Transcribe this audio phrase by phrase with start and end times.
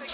[0.00, 0.06] LL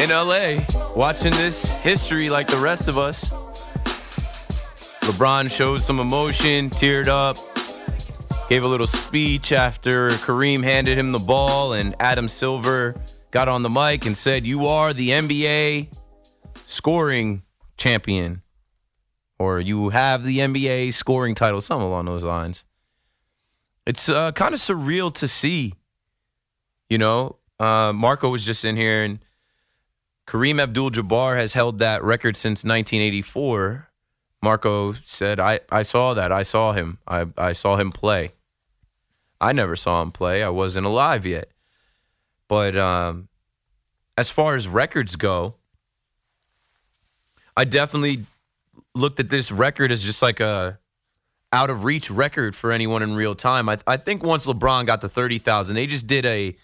[0.00, 0.64] in LA
[0.94, 3.30] watching this history like the rest of us.
[5.00, 7.36] LeBron showed some emotion, teared up,
[8.48, 12.94] gave a little speech after Kareem handed him the ball, and Adam Silver
[13.32, 15.88] got on the mic and said, You are the NBA
[16.66, 17.42] scoring
[17.76, 18.43] champion,
[19.38, 22.64] or you have the NBA scoring title, something along those lines.
[23.86, 25.74] It's uh, kind of surreal to see,
[26.88, 29.18] you know, uh, Marco was just in here, and
[30.26, 33.90] Kareem Abdul-Jabbar has held that record since 1984.
[34.42, 36.30] Marco said, "I I saw that.
[36.32, 36.98] I saw him.
[37.06, 38.32] I I saw him play.
[39.40, 40.42] I never saw him play.
[40.42, 41.50] I wasn't alive yet.
[42.48, 43.28] But um,
[44.16, 45.54] as far as records go,
[47.56, 48.26] I definitely
[48.94, 50.78] looked at this record as just like a
[51.52, 53.68] out of reach record for anyone in real time.
[53.68, 56.56] I I think once LeBron got to 30,000, they just did a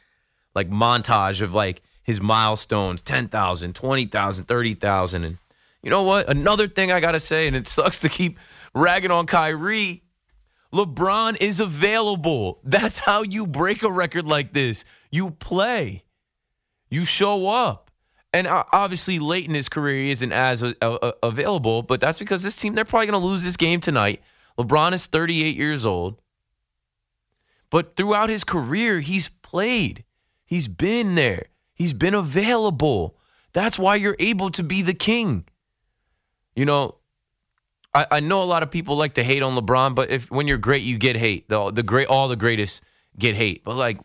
[0.55, 5.25] like montage of like his milestones 10,000, 20,000, 30,000.
[5.25, 5.39] And
[5.83, 6.29] you know what?
[6.29, 8.39] Another thing I got to say, and it sucks to keep
[8.75, 10.03] ragging on Kyrie.
[10.73, 12.61] LeBron is available.
[12.65, 14.85] That's how you break a record like this.
[15.11, 16.05] You play,
[16.89, 17.90] you show up.
[18.33, 22.43] And obviously, late in his career, he isn't as uh, uh, available, but that's because
[22.45, 24.23] this team, they're probably going to lose this game tonight.
[24.57, 26.21] LeBron is 38 years old.
[27.71, 30.05] But throughout his career, he's played.
[30.45, 31.47] He's been there.
[31.75, 33.17] He's been available.
[33.53, 35.45] That's why you're able to be the king.
[36.55, 36.97] You know,
[37.95, 40.47] I, I know a lot of people like to hate on LeBron, but if when
[40.47, 41.49] you're great, you get hate.
[41.49, 42.83] The, the great, all the greatest
[43.19, 43.65] get hate.
[43.65, 43.99] But like,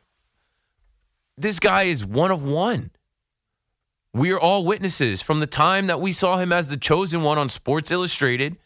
[1.38, 2.92] this guy is one of one.
[4.16, 7.38] We are all witnesses from the time that we saw him as the chosen one
[7.38, 8.58] on Sports Illustrated,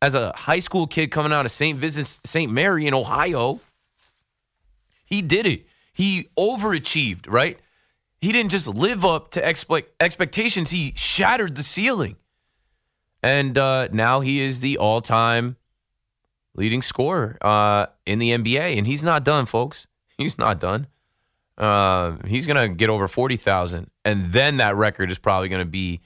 [0.00, 1.76] as a high school kid coming out of St.
[1.76, 2.52] Vincent, St.
[2.52, 3.60] Mary in Ohio.
[5.04, 5.66] He did it
[6.00, 7.58] he overachieved, right?
[8.22, 12.16] He didn't just live up to expe- expectations, he shattered the ceiling.
[13.22, 15.56] And uh, now he is the all time
[16.54, 18.78] leading scorer uh, in the NBA.
[18.78, 19.86] And he's not done, folks.
[20.16, 20.86] He's not done.
[21.58, 23.89] Uh, he's going to get over 40,000.
[24.04, 26.00] And then that record is probably going to be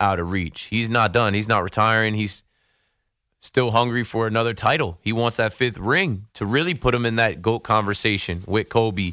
[0.00, 0.62] out of reach.
[0.62, 1.34] He's not done.
[1.34, 2.14] He's not retiring.
[2.14, 2.42] He's
[3.38, 4.98] still hungry for another title.
[5.02, 9.12] He wants that fifth ring to really put him in that GOAT conversation with Kobe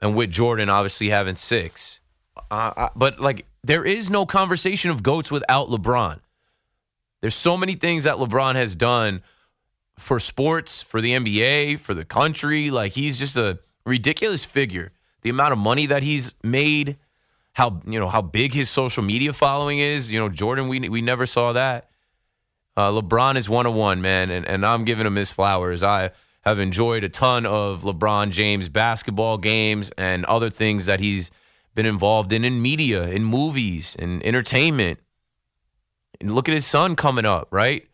[0.00, 2.00] and with Jordan obviously having six.
[2.50, 6.20] Uh, but like, there is no conversation of goats without LeBron.
[7.20, 9.22] There's so many things that LeBron has done
[9.98, 12.70] for sports, for the NBA, for the country.
[12.70, 14.92] Like, he's just a ridiculous figure.
[15.22, 16.98] The amount of money that he's made,
[17.54, 20.12] how you know how big his social media following is.
[20.12, 21.88] You know, Jordan, we we never saw that.
[22.76, 25.82] Uh, LeBron is one of one, man, and, and I'm giving him his flowers.
[25.84, 26.10] I
[26.42, 31.30] have enjoyed a ton of LeBron James basketball games and other things that he's
[31.76, 34.98] been involved in in media, in movies, in entertainment.
[36.20, 37.86] And look at his son coming up, right?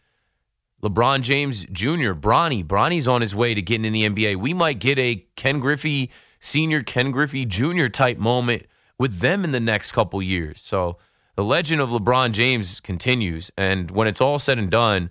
[0.82, 2.64] LeBron James Jr., Bronny.
[2.64, 4.36] Bronny's on his way to getting in the NBA.
[4.36, 6.10] We might get a Ken Griffey
[6.40, 7.88] Senior, Ken Griffey Jr.
[7.88, 8.64] type moment
[9.00, 10.60] with them in the next couple years.
[10.60, 10.98] So
[11.34, 13.50] the legend of LeBron James continues.
[13.56, 15.08] And when it's all said and done,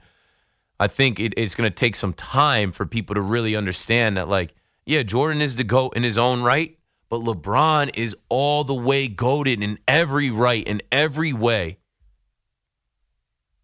[0.80, 4.30] I think it, it's going to take some time for people to really understand that,
[4.30, 4.54] like,
[4.86, 6.78] yeah, Jordan is the GOAT in his own right,
[7.10, 11.80] but LeBron is all the way goaded in every right, in every way.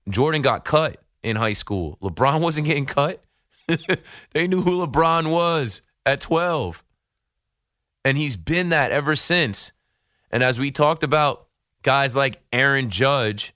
[0.10, 2.00] Jordan got cut in high school.
[2.02, 3.24] LeBron wasn't getting cut.
[4.34, 6.84] they knew who LeBron was at 12.
[8.04, 9.72] And he's been that ever since.
[10.36, 11.48] And as we talked about
[11.82, 13.54] guys like Aaron Judge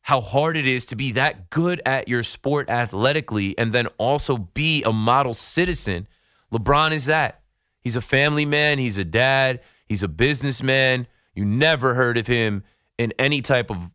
[0.00, 4.36] how hard it is to be that good at your sport athletically and then also
[4.36, 6.08] be a model citizen.
[6.52, 7.42] LeBron is that.
[7.80, 11.06] He's a family man, he's a dad, he's a businessman.
[11.36, 12.64] You never heard of him
[12.98, 13.90] in any type of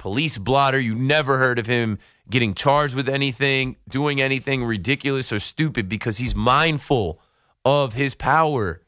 [0.00, 0.80] police blotter.
[0.80, 6.18] You never heard of him getting charged with anything, doing anything ridiculous or stupid because
[6.18, 7.20] he's mindful
[7.64, 8.80] of his power,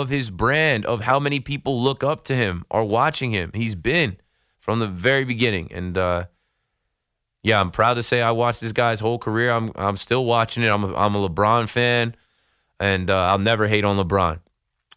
[0.00, 3.50] of his brand, of how many people look up to him, are watching him.
[3.54, 4.16] He's been
[4.58, 5.72] from the very beginning.
[5.72, 6.24] And uh,
[7.42, 9.50] yeah, I'm proud to say I watched this guy's whole career.
[9.50, 10.68] I'm I'm still watching it.
[10.68, 12.14] I'm a, I'm a LeBron fan,
[12.78, 14.40] and uh, I'll never hate on LeBron.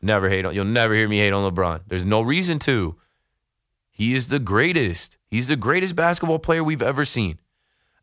[0.02, 0.54] Never hate on.
[0.54, 1.82] You'll never hear me hate on LeBron.
[1.88, 2.96] There's no reason to.
[3.90, 5.18] He is the greatest.
[5.28, 7.40] He's the greatest basketball player we've ever seen.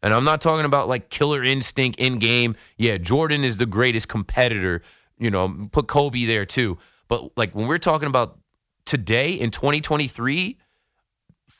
[0.02, 2.56] And I'm not talking about like killer instinct in game.
[2.76, 4.82] Yeah, Jordan is the greatest competitor.
[5.18, 6.78] You know, put Kobe there too.
[7.08, 8.38] But like when we're talking about
[8.84, 10.58] today in 2023,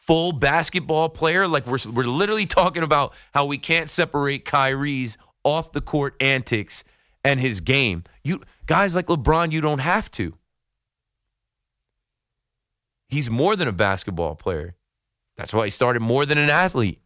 [0.02, 1.46] full basketball player.
[1.46, 6.84] Like we're we're literally talking about how we can't separate Kyrie's off the court antics
[7.24, 8.04] and his game.
[8.22, 10.34] You guys like LeBron, you don't have to.
[13.08, 14.74] He's more than a basketball player.
[15.36, 17.00] That's why he started more than an athlete.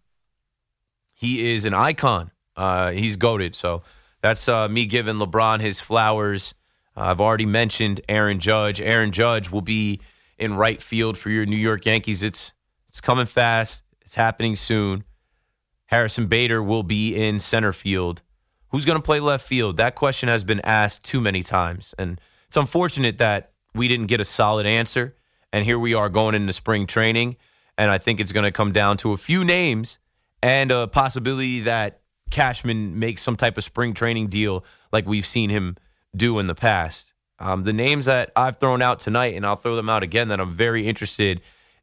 [1.14, 2.30] He is an icon.
[2.56, 3.54] Uh, he's goaded.
[3.54, 3.82] So
[4.26, 6.52] that's uh, me giving LeBron his flowers.
[6.96, 8.80] Uh, I've already mentioned Aaron Judge.
[8.80, 10.00] Aaron Judge will be
[10.36, 12.24] in right field for your New York Yankees.
[12.24, 12.52] It's
[12.88, 13.84] it's coming fast.
[14.00, 15.04] It's happening soon.
[15.84, 18.22] Harrison Bader will be in center field.
[18.70, 19.76] Who's going to play left field?
[19.76, 24.20] That question has been asked too many times, and it's unfortunate that we didn't get
[24.20, 25.14] a solid answer.
[25.52, 27.36] And here we are going into spring training,
[27.78, 30.00] and I think it's going to come down to a few names
[30.42, 32.00] and a possibility that
[32.30, 35.76] Cashman makes some type of spring training deal like we've seen him
[36.14, 37.12] do in the past.
[37.38, 40.40] Um, the names that I've thrown out tonight, and I'll throw them out again, that
[40.40, 41.42] I'm very interested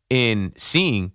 [0.09, 1.13] in seeing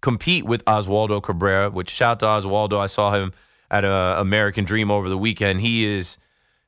[0.00, 2.78] compete with Oswaldo Cabrera, which shout to Oswaldo.
[2.78, 3.32] I saw him
[3.70, 5.60] at a American Dream over the weekend.
[5.60, 6.18] He is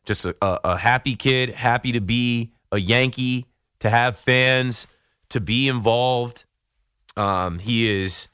[0.05, 3.47] just a, a, a happy kid, happy to be a Yankee,
[3.81, 4.87] to have fans,
[5.29, 6.45] to be involved.
[7.17, 8.29] Um, he is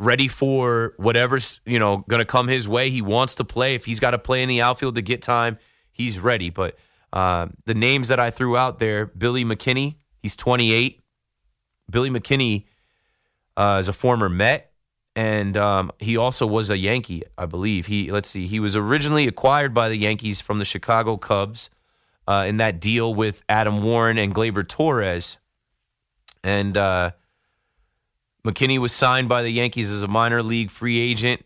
[0.00, 2.90] ready for whatever's you know going to come his way.
[2.90, 3.74] He wants to play.
[3.74, 5.58] If he's got to play in the outfield to get time,
[5.92, 6.50] he's ready.
[6.50, 6.76] But
[7.12, 11.00] uh, the names that I threw out there: Billy McKinney, he's 28.
[11.90, 12.64] Billy McKinney
[13.56, 14.72] uh, is a former Met,
[15.14, 17.86] and um, he also was a Yankee, I believe.
[17.86, 21.70] He let's see, he was originally acquired by the Yankees from the Chicago Cubs
[22.26, 25.38] uh, in that deal with Adam Warren and Gleyber Torres,
[26.42, 27.10] and uh,
[28.44, 31.44] McKinney was signed by the Yankees as a minor league free agent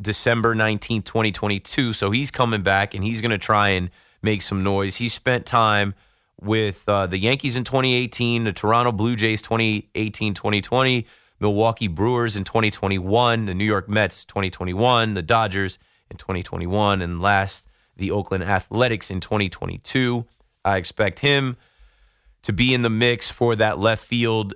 [0.00, 1.92] December 19, 2022.
[1.92, 3.90] So he's coming back and he's going to try and
[4.22, 4.96] make some noise.
[4.96, 5.94] He spent time
[6.40, 11.06] with uh, the Yankees in 2018, the Toronto Blue Jays 2018 2020,
[11.40, 15.78] Milwaukee Brewers in 2021, the New York Mets 2021, the Dodgers
[16.10, 20.26] in 2021, and last, the Oakland Athletics in 2022.
[20.64, 21.56] I expect him
[22.42, 24.54] to be in the mix for that left field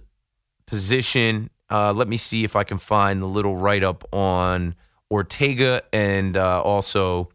[0.66, 4.74] position uh, let me see if I can find the little write up on
[5.10, 7.30] Ortega and uh, also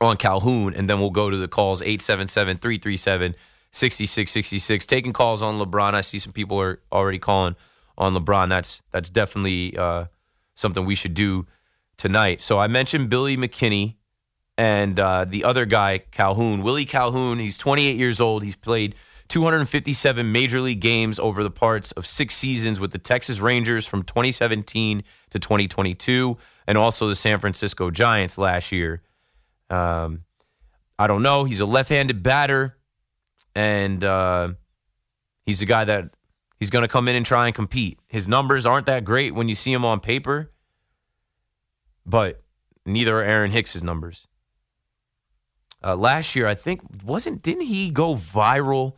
[0.00, 3.34] on Calhoun, and then we'll go to the calls 877 337
[3.70, 4.84] 6666.
[4.84, 5.94] Taking calls on LeBron.
[5.94, 7.56] I see some people are already calling
[7.96, 8.48] on LeBron.
[8.48, 10.06] That's that's definitely uh,
[10.54, 11.46] something we should do
[11.96, 12.40] tonight.
[12.40, 13.96] So I mentioned Billy McKinney
[14.58, 16.62] and uh, the other guy, Calhoun.
[16.62, 18.42] Willie Calhoun, he's 28 years old.
[18.42, 18.94] He's played
[19.32, 24.02] 257 major league games over the parts of six seasons with the Texas Rangers from
[24.02, 26.36] 2017 to 2022,
[26.66, 29.00] and also the San Francisco Giants last year.
[29.70, 30.24] Um,
[30.98, 31.44] I don't know.
[31.44, 32.76] He's a left handed batter,
[33.54, 34.52] and uh,
[35.46, 36.10] he's a guy that
[36.58, 38.00] he's going to come in and try and compete.
[38.08, 40.52] His numbers aren't that great when you see him on paper,
[42.04, 42.42] but
[42.84, 44.28] neither are Aaron Hicks's numbers.
[45.82, 48.96] Uh, last year, I think wasn't didn't he go viral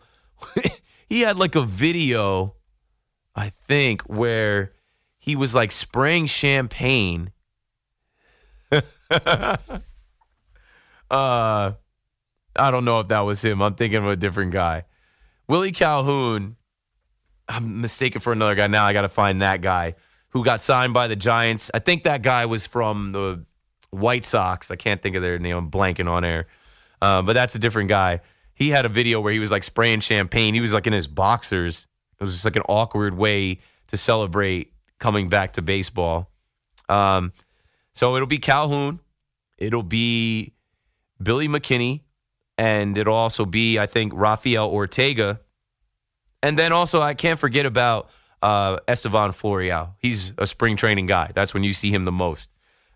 [1.08, 2.54] he had like a video,
[3.34, 4.72] I think, where
[5.18, 7.32] he was like spraying champagne.
[8.70, 8.78] uh,
[11.10, 11.74] I
[12.56, 13.62] don't know if that was him.
[13.62, 14.84] I'm thinking of a different guy.
[15.48, 16.56] Willie Calhoun.
[17.46, 18.66] I'm mistaken for another guy.
[18.68, 19.96] Now I got to find that guy
[20.30, 21.70] who got signed by the Giants.
[21.74, 23.44] I think that guy was from the
[23.90, 24.70] White Sox.
[24.70, 25.56] I can't think of their name.
[25.56, 26.46] I'm blanking on air.
[27.02, 28.20] Uh, but that's a different guy
[28.54, 30.54] he had a video where he was like spraying champagne.
[30.54, 31.86] He was like in his boxers.
[32.20, 33.58] It was just like an awkward way
[33.88, 36.30] to celebrate coming back to baseball.
[36.88, 37.32] Um,
[37.92, 39.00] so it'll be Calhoun,
[39.58, 40.54] it'll be
[41.22, 42.02] Billy McKinney,
[42.58, 45.40] and it'll also be I think Rafael Ortega,
[46.42, 48.10] and then also I can't forget about
[48.42, 49.94] uh, Estevan Florial.
[49.98, 51.30] He's a spring training guy.
[51.34, 52.50] That's when you see him the most.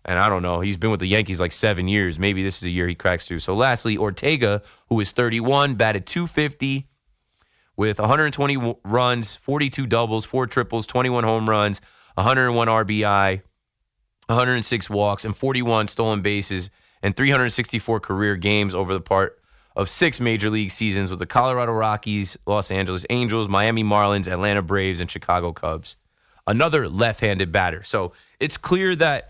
[0.09, 0.59] And I don't know.
[0.59, 2.17] He's been with the Yankees like seven years.
[2.17, 3.37] Maybe this is a year he cracks through.
[3.37, 6.89] So, lastly, Ortega, who is 31, batted 250
[7.77, 11.79] with 120 runs, 42 doubles, four triples, 21 home runs,
[12.15, 13.43] 101 RBI,
[14.25, 16.71] 106 walks, and 41 stolen bases,
[17.03, 19.39] and 364 career games over the part
[19.75, 24.63] of six major league seasons with the Colorado Rockies, Los Angeles Angels, Miami Marlins, Atlanta
[24.63, 25.97] Braves, and Chicago Cubs.
[26.47, 27.83] Another left handed batter.
[27.83, 29.29] So, it's clear that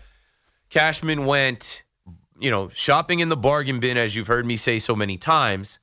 [0.70, 1.82] Cashman went,
[2.38, 5.78] you know, shopping in the bargain bin, as you've heard me say so many times.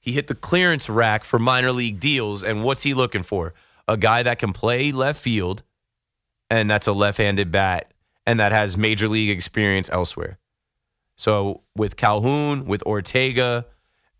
[0.00, 2.42] He hit the clearance rack for minor league deals.
[2.42, 3.54] And what's he looking for?
[3.86, 5.62] A guy that can play left field,
[6.50, 7.92] and that's a left handed bat,
[8.26, 10.38] and that has major league experience elsewhere.
[11.16, 13.66] So with Calhoun, with Ortega,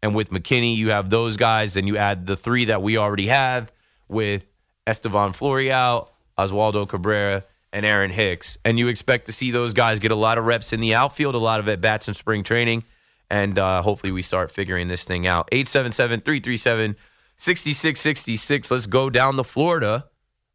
[0.03, 1.75] and with McKinney, you have those guys.
[1.75, 3.73] Then you add the three that we already have
[4.09, 4.45] with
[4.87, 8.59] Estevan Florial, Oswaldo Cabrera, and Aaron Hicks.
[8.65, 11.35] And you expect to see those guys get a lot of reps in the outfield,
[11.35, 12.85] a lot of at bats in spring training.
[13.31, 15.49] And uh, hopefully we start figuring this thing out.
[15.53, 16.97] 877 337
[17.37, 18.71] 6666.
[18.71, 20.09] Let's go down to Florida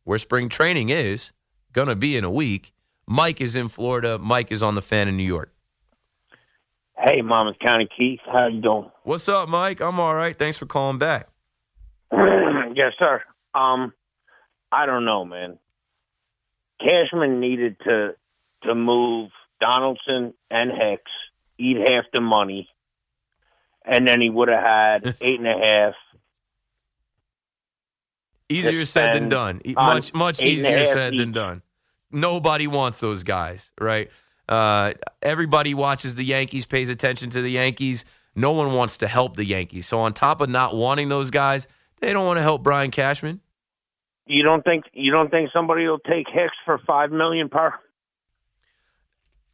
[0.04, 1.34] where spring training is
[1.74, 2.74] going to be in a week.
[3.06, 4.18] Mike is in Florida.
[4.18, 5.54] Mike is on the fan in New York.
[6.98, 8.90] Hey, Monmouth County Keith, how you doing?
[9.04, 9.82] What's up, Mike?
[9.82, 10.38] I'm all right.
[10.38, 11.28] Thanks for calling back.
[12.12, 13.22] yes, sir.
[13.54, 13.94] Um,
[14.72, 15.60] I don't know, man.
[16.80, 18.16] Cashman needed to
[18.64, 21.12] to move Donaldson and Hicks,
[21.58, 22.70] eat half the money,
[23.86, 25.94] and then he would have had eight and a half.
[28.50, 29.62] Easier said than done.
[29.76, 31.20] Much much easier said each.
[31.20, 31.62] than done.
[32.12, 34.10] Nobody wants those guys, right?
[34.48, 38.06] Uh, everybody watches the Yankees, pays attention to the Yankees.
[38.34, 39.88] No one wants to help the Yankees.
[39.88, 41.68] So on top of not wanting those guys,
[42.00, 43.42] they don't want to help Brian Cashman.
[44.28, 47.74] You don't think you don't think somebody will take Hicks for five million per?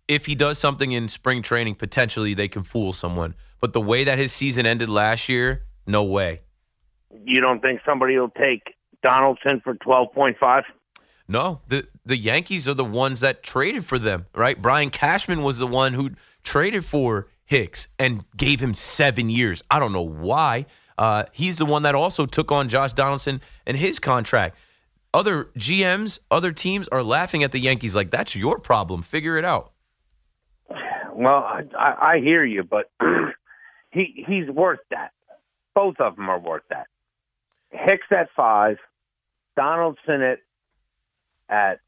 [0.08, 3.36] If he does something in spring training, potentially they can fool someone.
[3.62, 6.42] But the way that his season ended last year, no way.
[7.24, 8.64] You don't think somebody will take
[9.02, 10.64] Donaldson for twelve point five?
[11.28, 14.62] No, the the Yankees are the ones that traded for them, right?
[14.62, 16.12] Brian Cashman was the one who
[16.44, 19.64] traded for Hicks and gave him seven years.
[19.70, 20.66] I don't know why.
[20.98, 24.56] Uh, he's the one that also took on Josh Donaldson and his contract.
[25.14, 29.04] Other GMs, other teams are laughing at the Yankees like that's your problem.
[29.04, 29.72] Figure it out.
[31.16, 31.46] Well,
[31.78, 32.90] I, I hear you, but
[33.92, 35.12] he he's worth that.
[35.76, 36.88] Both of them are worth that.
[37.70, 38.78] Hicks at five,
[39.56, 40.40] Donaldson at
[41.50, 41.80] at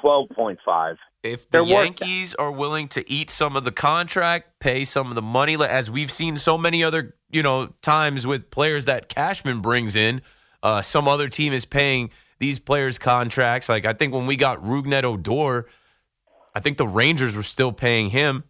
[0.00, 0.96] twelve point five.
[1.22, 5.22] If the Yankees are willing to eat some of the contract, pay some of the
[5.22, 9.94] money, as we've seen so many other you know times with players that Cashman brings
[9.94, 10.22] in,
[10.62, 12.10] uh, some other team is paying
[12.44, 13.70] these players contracts.
[13.70, 15.66] Like I think when we got Rougned Odor,
[16.54, 18.44] I think the Rangers were still paying him.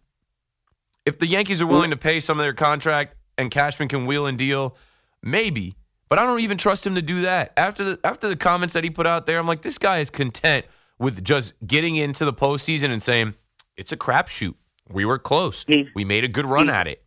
[1.05, 4.25] If the Yankees are willing to pay some of their contract and Cashman can wheel
[4.25, 4.75] and deal,
[5.23, 5.77] maybe.
[6.09, 7.53] But I don't even trust him to do that.
[7.55, 10.09] After the after the comments that he put out there, I'm like, this guy is
[10.09, 10.65] content
[10.99, 13.33] with just getting into the postseason and saying
[13.77, 14.55] it's a crapshoot.
[14.89, 15.63] We were close.
[15.63, 17.03] Keith, we made a good run at it.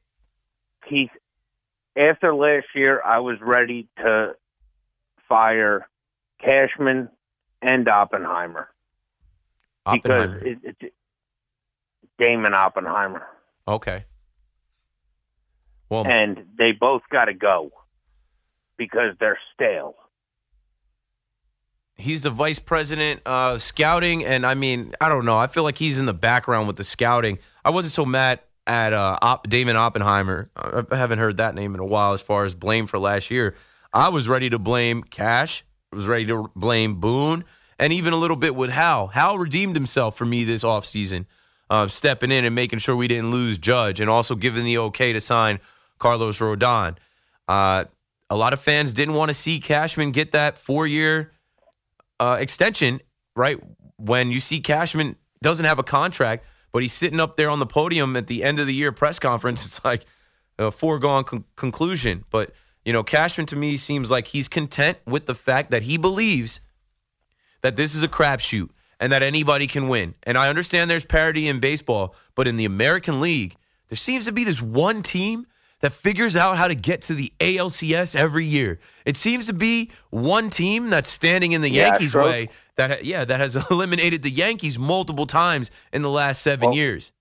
[0.88, 1.10] Keith,
[1.96, 4.34] after last year, I was ready to
[5.28, 5.86] fire
[6.42, 7.08] Cashman
[7.62, 8.68] and Oppenheimer,
[9.86, 10.38] Oppenheimer.
[10.38, 10.94] because it, it,
[12.18, 13.26] Damon Oppenheimer.
[13.66, 14.04] Okay.
[15.88, 17.70] Well, and they both got to go
[18.76, 19.94] because they're stale.
[21.96, 25.36] He's the vice president of scouting, and I mean, I don't know.
[25.36, 27.38] I feel like he's in the background with the scouting.
[27.64, 30.50] I wasn't so mad at uh, Op- Damon Oppenheimer.
[30.54, 33.56] I haven't heard that name in a while as far as blame for last year.
[33.92, 35.64] I was ready to blame Cash.
[35.92, 37.44] Was ready to blame Boone,
[37.78, 39.08] and even a little bit with Hal.
[39.08, 41.24] Hal redeemed himself for me this offseason,
[41.70, 45.12] uh, stepping in and making sure we didn't lose Judge, and also giving the okay
[45.12, 45.60] to sign
[45.98, 46.96] Carlos Rodon.
[47.48, 47.84] Uh,
[48.30, 51.32] a lot of fans didn't want to see Cashman get that four year
[52.20, 53.00] uh, extension,
[53.34, 53.58] right?
[53.96, 57.66] When you see Cashman doesn't have a contract, but he's sitting up there on the
[57.66, 60.04] podium at the end of the year press conference, it's like
[60.58, 62.24] a foregone con- conclusion.
[62.30, 62.52] But,
[62.88, 66.60] you know, Cashman to me seems like he's content with the fact that he believes
[67.60, 70.14] that this is a crapshoot and that anybody can win.
[70.22, 73.56] And I understand there's parity in baseball, but in the American League,
[73.88, 75.46] there seems to be this one team
[75.80, 78.80] that figures out how to get to the ALCS every year.
[79.04, 82.22] It seems to be one team that's standing in the yeah, Yankees' sure.
[82.22, 86.74] way that yeah that has eliminated the Yankees multiple times in the last seven well,
[86.74, 87.12] years.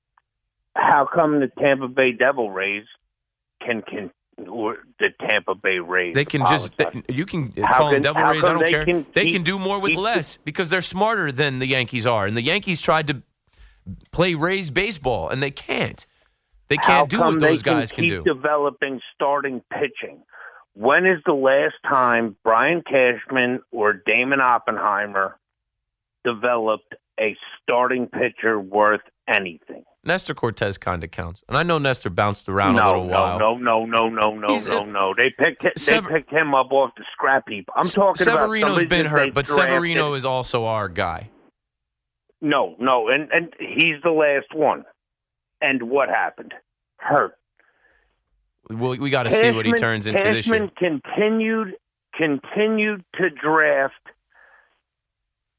[0.77, 2.85] How come the Tampa Bay Devil Rays
[3.59, 4.11] can can
[4.49, 6.13] or the Tampa Bay Rays?
[6.13, 8.43] They can just they, you can how call can, them Devil Rays.
[8.43, 8.85] I don't care.
[8.85, 12.25] Can they keep, can do more with less because they're smarter than the Yankees are,
[12.25, 13.21] and the Yankees tried to
[14.11, 16.05] play Rays baseball and they can't.
[16.69, 18.23] They can't do what those guys can, can do.
[18.23, 20.21] Developing starting pitching.
[20.73, 25.37] When is the last time Brian Cashman or Damon Oppenheimer
[26.23, 29.83] developed a starting pitcher worth anything?
[30.07, 33.11] Nestor Cortes kind of counts, and I know Nestor bounced around no, a little no,
[33.11, 33.39] while.
[33.39, 35.13] No, no, no, no, no, He's no, a, no.
[35.15, 37.69] They picked Sever- they picked him up off the scrap heap.
[37.75, 39.69] I'm talking Severino's about been hurt, but drafted.
[39.69, 41.29] Severino is also our guy.
[42.41, 44.83] No, no, and and he's the last one.
[45.61, 46.53] And what happened?
[46.97, 47.33] Hurt.
[48.69, 50.69] Well, we got to see what he turns into this year.
[50.77, 51.75] continued
[52.13, 53.93] continued to draft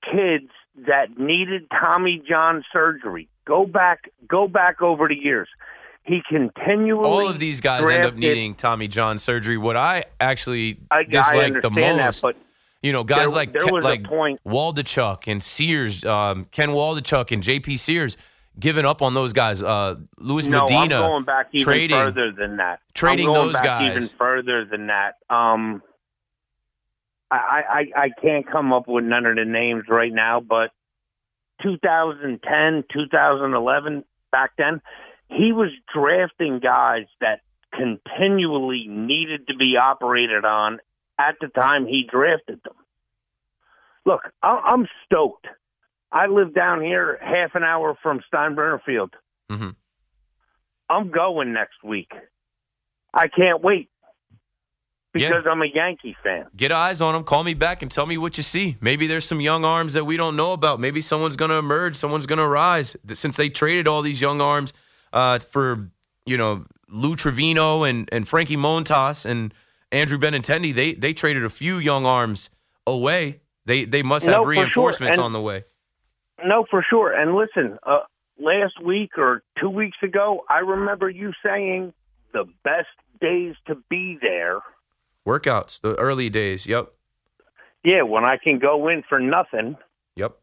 [0.04, 0.50] kids
[0.86, 3.28] that needed Tommy John surgery.
[3.48, 5.48] Go back, go back over the years.
[6.04, 9.56] He continually all of these guys drafted, end up needing Tommy John surgery.
[9.56, 12.36] What I actually I, dislike I the most that, but
[12.82, 14.02] You know, guys There- like there Ke- was a like
[14.46, 17.78] Waldichuk and Sears, um, Ken Waldichuk and J.P.
[17.78, 18.16] Sears,
[18.60, 19.62] giving up on those guys.
[19.62, 22.80] Uh, Luis no, Medina I'm going back even trading- further than that.
[22.94, 23.90] trading those back guys.
[23.96, 25.14] even further than that.
[25.30, 25.82] Um,
[27.30, 27.36] I
[27.96, 30.70] I I can't come up with none of the names right now, but
[31.62, 34.80] 2010, 2011, back then,
[35.28, 37.40] he was drafting guys that
[37.74, 40.78] continually needed to be operated on
[41.18, 42.74] at the time he drafted them.
[44.04, 45.46] Look, I- I'm stoked.
[46.10, 49.14] I live down here half an hour from Steinbrenner Field.
[49.50, 49.76] Mhm.
[50.88, 52.12] I'm going next week.
[53.12, 53.90] I can't wait
[55.12, 56.46] because I'm a Yankee fan.
[56.56, 57.24] get eyes on them.
[57.24, 58.76] Call me back and tell me what you see.
[58.80, 60.80] Maybe there's some young arms that we don't know about.
[60.80, 61.96] Maybe someone's going to emerge.
[61.96, 62.96] Someone's going to rise.
[63.12, 64.72] Since they traded all these young arms
[65.12, 65.90] uh, for,
[66.26, 69.52] you know, Lou Trivino and, and Frankie Montas and
[69.92, 72.50] Andrew Benintendi, they they traded a few young arms
[72.86, 73.40] away.
[73.64, 74.62] They they must have No, for sure.
[74.62, 75.64] reinforcements And- on the way.
[76.44, 77.12] No, for sure.
[77.12, 78.00] And listen, uh,
[78.38, 81.92] last week or two weeks ago, I remember you saying
[82.32, 82.86] the best
[83.20, 84.60] days to be there.
[85.28, 86.66] Workouts, the early days.
[86.66, 86.90] Yep.
[87.84, 89.76] Yeah, when I can go in for nothing.
[90.16, 90.36] Yep.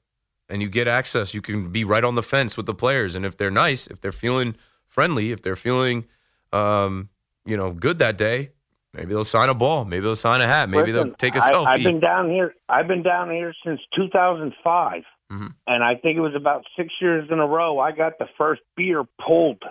[0.49, 1.33] And you get access.
[1.33, 3.15] You can be right on the fence with the players.
[3.15, 4.55] And if they're nice, if they're feeling
[4.87, 6.05] friendly, if they're feeling,
[6.53, 7.09] um,
[7.45, 8.51] you know, good that day,
[8.93, 9.85] maybe they'll sign a ball.
[9.85, 10.69] Maybe they'll sign a hat.
[10.69, 11.65] Maybe Listen, they'll take a I, selfie.
[11.65, 12.53] I've been down here.
[12.69, 15.53] I've been down here since 2005, Mhm.
[15.65, 17.79] and I think it was about six years in a row.
[17.79, 19.63] I got the first beer pulled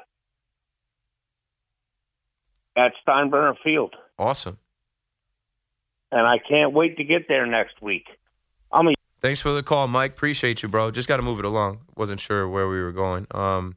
[2.77, 4.59] at Steinbrenner Field, awesome.
[6.15, 8.07] And I can't wait to get there next week.
[8.73, 10.13] I'm a Thanks for the call, Mike.
[10.13, 10.91] Appreciate you, bro.
[10.91, 11.81] Just got to move it along.
[11.97, 13.27] Wasn't sure where we were going.
[13.31, 13.77] Um,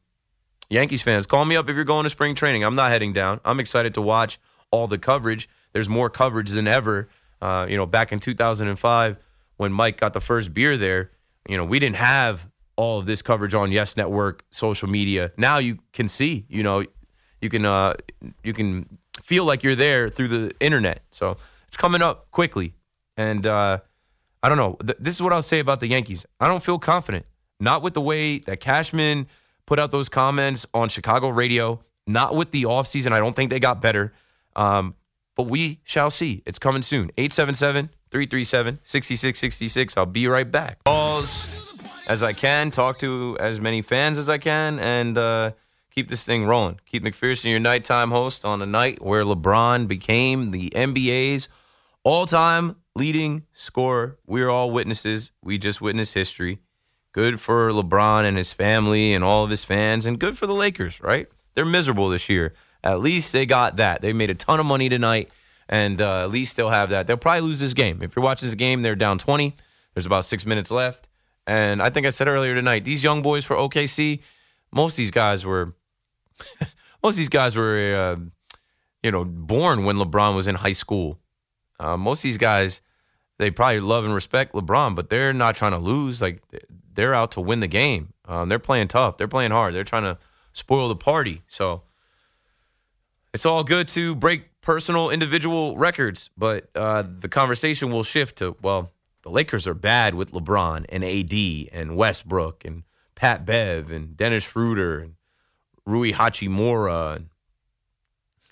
[0.70, 2.66] Yankees fans, call me up if you're going to spring training.
[2.66, 3.40] I'm not heading down.
[3.46, 4.40] I'm excited to watch
[4.72, 5.48] all the coverage.
[5.72, 7.08] There's more coverage than ever.
[7.42, 9.18] Uh, you know, back in 2005
[9.56, 11.12] when Mike got the first beer there,
[11.48, 15.32] you know, we didn't have all of this coverage on Yes Network, social media.
[15.38, 16.84] Now you can see, you know,
[17.42, 17.94] you can uh,
[18.44, 21.04] you can feel like you're there through the internet.
[21.12, 22.74] So it's coming up quickly,
[23.16, 23.80] and uh,
[24.44, 24.78] I don't know.
[24.86, 26.26] Th- This is what I'll say about the Yankees.
[26.40, 27.26] I don't feel confident.
[27.60, 29.28] Not with the way that Cashman
[29.66, 31.80] put out those comments on Chicago radio.
[32.06, 33.12] Not with the offseason.
[33.12, 34.14] I don't think they got better.
[34.56, 34.96] Um,
[35.36, 36.42] but we shall see.
[36.46, 37.12] It's coming soon.
[37.18, 39.98] 877 337 6666.
[39.98, 40.84] I'll be right back.
[40.86, 41.74] Calls
[42.08, 45.52] as I can, talk to as many fans as I can, and uh,
[45.98, 46.80] keep this thing rolling.
[46.86, 51.50] Keith McPherson, your nighttime host on a night where LeBron became the NBA's
[52.04, 54.20] all time leading scorer.
[54.28, 55.32] We're all witnesses.
[55.44, 56.60] We just witnessed history.
[57.14, 60.54] Good for LeBron and his family and all of his fans, and good for the
[60.54, 61.28] Lakers, right?
[61.56, 62.54] They're miserable this year.
[62.84, 64.04] At least they got that.
[64.04, 65.32] They made a ton of money tonight,
[65.68, 67.08] and uh, at least they'll have that.
[67.08, 68.04] They'll probably lose this game.
[68.04, 69.56] If you're watching this game, they're down 20.
[69.96, 71.08] There's about six minutes left.
[71.48, 74.20] And I think I said earlier tonight, these young boys for OKC,
[74.72, 75.74] most of these guys were,
[77.04, 78.16] most of these guys were, uh,
[79.04, 81.20] you know, born when LeBron was in high school.
[81.80, 82.82] Uh, most of these guys,
[83.38, 86.22] they probably love and respect LeBron, but they're not trying to lose.
[86.22, 86.42] Like
[86.94, 88.14] they're out to win the game.
[88.26, 89.18] Um, they're playing tough.
[89.18, 89.74] They're playing hard.
[89.74, 90.18] They're trying to
[90.54, 91.44] spoil the party.
[91.48, 91.84] So
[93.34, 98.58] it's all good to break personal, individual records, but uh, the conversation will shift to
[98.62, 104.18] well, the Lakers are bad with LeBron and AD and Westbrook and Pat Bev and
[104.18, 105.17] Dennis Schroeder and
[105.88, 107.30] Rui Hachimura and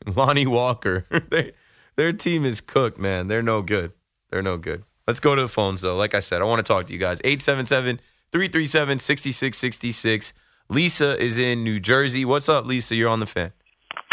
[0.16, 1.06] Lonnie Walker.
[1.30, 1.52] they,
[1.98, 3.28] their team is cooked, man.
[3.28, 3.92] They're no good.
[4.30, 4.84] They're no good.
[5.06, 5.96] Let's go to the phones, though.
[5.96, 7.20] Like I said, I want to talk to you guys.
[7.24, 8.00] 877
[8.32, 10.34] 337 6666.
[10.70, 12.26] Lisa is in New Jersey.
[12.26, 12.96] What's up, Lisa?
[12.96, 13.52] You're on the fan.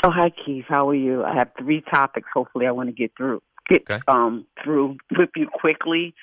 [0.04, 0.66] Oh, hi, Keith.
[0.68, 1.24] How are you?
[1.24, 2.28] I have three topics.
[2.34, 4.00] Hopefully, I want to get through get Okay.
[4.08, 6.14] um through with you quickly.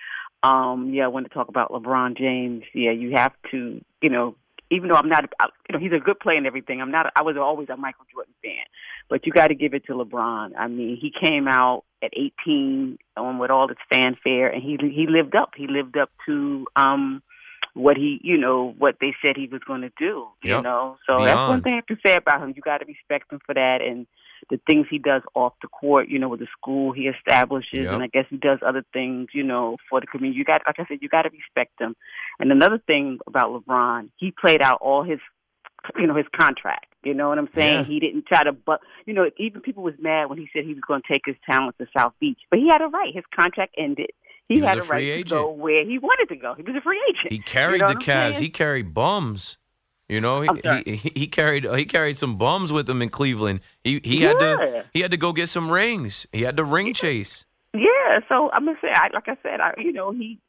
[0.43, 2.63] Um, yeah, I want to talk about LeBron James.
[2.73, 4.35] Yeah, you have to, you know,
[4.71, 6.81] even though I'm not, I- you know, he's a good player and everything.
[6.81, 7.11] I'm not.
[7.15, 8.63] I was always a Michael Jordan fan,
[9.09, 10.51] but you got to give it to LeBron.
[10.57, 15.07] I mean, he came out at 18 um, with all this fanfare, and he he
[15.07, 15.51] lived up.
[15.55, 17.21] He lived up to um
[17.75, 20.27] what he, you know, what they said he was going to do.
[20.57, 22.53] You know, so that's one thing I have to say about him.
[22.55, 24.07] You got to respect him for that, and
[24.49, 26.09] the things he does off the court.
[26.09, 27.93] You know, with the school he establishes, Yep.
[27.93, 29.29] and I guess he does other things.
[29.33, 30.37] You know, for the community.
[30.39, 31.95] You got, like I said, you got to respect him.
[32.39, 35.19] And another thing about LeBron, he played out all his,
[35.97, 36.85] you know, his contract.
[37.03, 37.79] You know what I'm saying?
[37.79, 37.83] Yeah.
[37.85, 40.73] He didn't try to, but you know, even people was mad when he said he
[40.73, 43.13] was going to take his talent to South Beach, but he had a right.
[43.15, 44.09] His contract ended.
[44.49, 45.29] He, He had a a, right free to agent.
[45.29, 46.55] go where he wanted to go.
[46.55, 47.31] He was a free agent.
[47.31, 48.35] He carried know the Cavs.
[48.37, 49.57] He carried bums.
[50.09, 53.59] You know, he, he he carried he carried some bums with him in Cleveland.
[53.83, 56.25] He he had to he had to go get some rings.
[56.33, 57.45] He had to ring chase.
[57.75, 60.39] Yeah, so I'm gonna say, I, like I said, I you know he,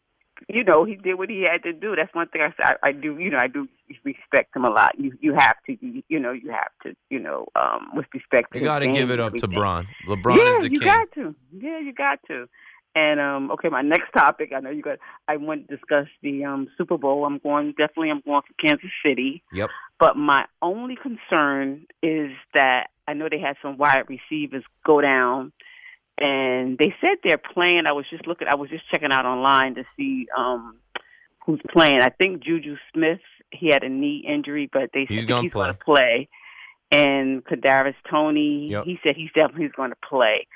[0.49, 1.95] you know he did what he had to do.
[1.95, 2.79] That's one thing I said.
[2.83, 3.69] I, I do, you know, I do
[4.03, 4.99] respect him a lot.
[4.99, 8.55] You you have to, you, you know, you have to, you know, um, with respect.
[8.55, 9.87] You got to give it up to Bron.
[10.09, 10.89] LeBron yeah, is the you king.
[10.89, 11.35] You got to.
[11.53, 12.49] Yeah, you got to.
[12.95, 14.51] And um, okay, my next topic.
[14.55, 14.99] I know you got.
[15.29, 17.25] I want to discuss the um, Super Bowl.
[17.25, 17.71] I'm going.
[17.79, 19.43] Definitely, I'm going for Kansas City.
[19.53, 19.71] Yep.
[20.01, 25.53] But my only concern is that I know they had some wide receivers go down,
[26.19, 27.85] and they said they're playing.
[27.87, 28.49] I was just looking.
[28.49, 30.77] I was just checking out online to see um,
[31.47, 32.01] who's playing.
[32.01, 33.21] I think Juju Smith.
[33.53, 35.67] He had a knee injury, but they He's said he's play.
[35.67, 36.29] going to play.
[36.93, 38.85] And Kadarius Toney, Yep.
[38.85, 40.47] he said he's definitely going to play.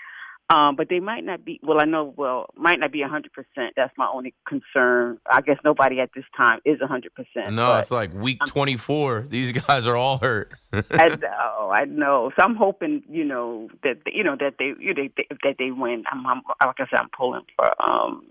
[0.50, 1.58] Um, but they might not be.
[1.62, 2.12] Well, I know.
[2.16, 3.72] Well, might not be a hundred percent.
[3.76, 5.18] That's my only concern.
[5.30, 7.54] I guess nobody at this time is a hundred percent.
[7.54, 9.26] No, it's like week 24.
[9.30, 10.52] These guys are all hurt.
[10.90, 12.30] I know, I know.
[12.36, 15.70] So I'm hoping, you know, that you know that they, you know, they, that they
[15.70, 16.04] win.
[16.12, 18.26] I'm, I'm, like I said, I'm pulling for, um,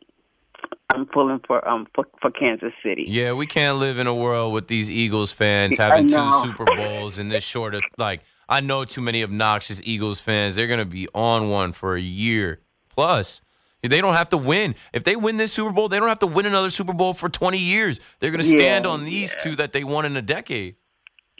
[0.94, 3.06] I'm pulling for, um, for, for Kansas City.
[3.08, 6.32] yeah, we can't live in a world with these Eagles fans having two.
[6.44, 8.22] Super Bowls in this short of like.
[8.50, 10.56] I know too many obnoxious Eagles fans.
[10.56, 13.42] They're gonna be on one for a year plus.
[13.82, 14.76] They don't have to win.
[14.94, 17.28] If they win this Super Bowl, they don't have to win another Super Bowl for
[17.28, 18.00] 20 years.
[18.20, 19.40] They're going to stand Yeah, on these yeah.
[19.44, 20.76] two that they won in a decade.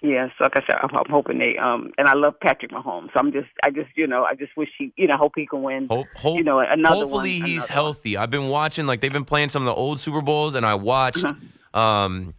[0.02, 3.14] Yeah, so like I said, I'm, I'm hoping they, um, and I love Patrick Mahomes.
[3.14, 5.46] So I'm just, I just, you know, I just wish he, you know, hope he
[5.46, 5.88] can win.
[5.90, 8.18] Hope, hope, You know, another hopefully one, he's another healthy.
[8.18, 10.76] I've been watching like they've been playing some of the old Super Bowls, and I
[10.76, 11.80] watched, Uh-huh.
[11.80, 12.34] um,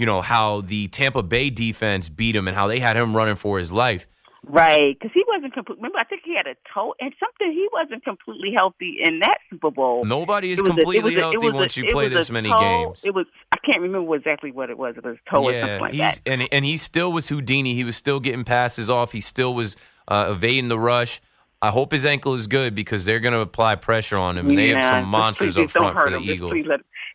[0.00, 3.36] you know, how the Tampa Bay defense beat him and how they had him running
[3.36, 4.06] for his life.
[4.46, 5.76] Right, because he wasn't complete.
[5.76, 7.52] Remember, I think he had a toe and something.
[7.52, 10.02] He wasn't completely healthy in that Super Bowl.
[10.06, 12.58] Nobody is It a- completely a- healthy was a- once you play this many toe-
[12.58, 13.04] games.
[13.04, 14.94] It was I can't remember exactly what it was.
[14.96, 16.20] It was toe or something like he's that.
[16.24, 17.74] and and he still was Houdini.
[17.74, 19.12] He was still getting passes off.
[19.12, 19.76] He still was
[20.08, 21.20] uh, evading the rush.
[21.60, 24.48] I hope his ankle is good because they're going to apply pressure on him.
[24.48, 26.30] And they have some monsters up front for the him.
[26.30, 26.54] Eagles.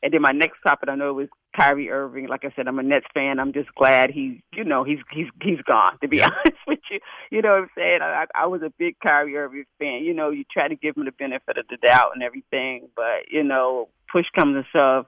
[0.03, 2.27] and then my next topic, I know it was Kyrie Irving.
[2.27, 3.39] Like I said, I'm a Nets fan.
[3.39, 5.97] I'm just glad he's, you know, he's he's he's gone.
[6.01, 6.27] To be Yeah.
[6.27, 6.99] honest with you,
[7.31, 7.99] you know what I'm saying.
[8.01, 10.03] I, I was a big Kyrie Irving fan.
[10.03, 13.29] You know, you try to give him the benefit of the doubt and everything, but
[13.29, 15.05] you know, push comes to shove.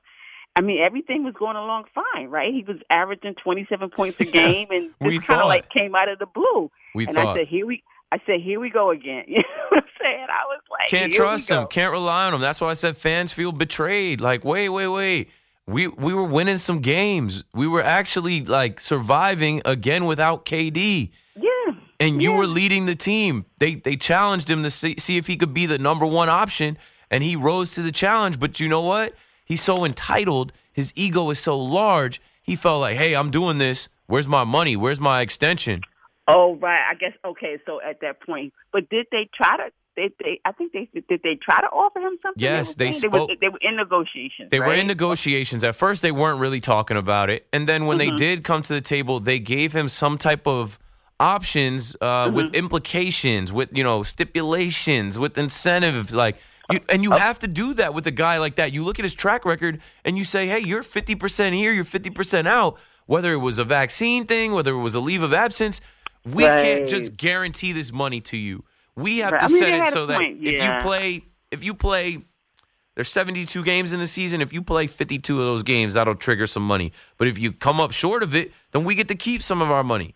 [0.55, 2.51] I mean, everything was going along fine, right?
[2.51, 6.09] He was averaging 27 points a game, and We this kind of like came out
[6.09, 6.71] of the blue.
[6.95, 7.83] We and thought I said, here we.
[8.09, 9.25] I said, here we go again.
[9.27, 10.27] You know what I'm saying?
[10.29, 11.67] I was like, can't trust him.
[11.67, 12.39] Can't rely on him.
[12.39, 14.21] That's why I said fans feel betrayed.
[14.21, 15.29] Like, wait, wait, wait.
[15.67, 17.43] We we were winning some games.
[17.53, 21.11] We were actually like surviving again without KD.
[21.35, 21.73] Yeah.
[21.99, 22.37] and you Yeah.
[22.37, 23.45] were leading the team.
[23.59, 26.77] They they challenged him to see, see if he could be the number one option,
[27.11, 28.39] and he rose to the challenge.
[28.39, 29.13] But you know what?
[29.45, 30.53] He's so entitled.
[30.71, 32.21] His ego is so large.
[32.43, 33.89] He felt like, hey, I'm doing this.
[34.05, 34.75] Where's my money?
[34.77, 35.81] Where's my extension?
[36.29, 36.81] Oh, right.
[36.89, 37.57] I guess okay.
[37.65, 39.71] So at that point, but did they try to?
[39.97, 41.21] They, they, I think they did.
[41.23, 42.41] They try to offer him something.
[42.41, 44.49] Yes, were they saying- were, spoke- they were in negotiations.
[44.51, 45.63] They were in negotiations.
[45.63, 48.17] At first, they weren't really talking about it, and then when they Mhm.
[48.17, 50.77] did come to the table, they gave him some type of
[51.19, 56.37] options uh, with implications, with you know stipulations, with incentives, like.
[56.69, 58.73] You, and you have to do that with a guy like that.
[58.73, 62.45] You look at his track record and you say, "Hey, you're 50% here, you're 50%
[62.45, 65.79] out." Whether it was a vaccine thing, whether it was a leave of absence,
[66.25, 68.65] we can't just guarantee this money to you.
[68.97, 69.39] We have Right.
[69.39, 72.17] to I mean, set it so that point, if you play, if you play
[72.95, 74.41] there's 72 games in the season.
[74.41, 76.91] If you play 52 of those games, that'll trigger some money.
[77.19, 79.69] But if you come up short of it, then we get to keep some of
[79.69, 80.15] our money.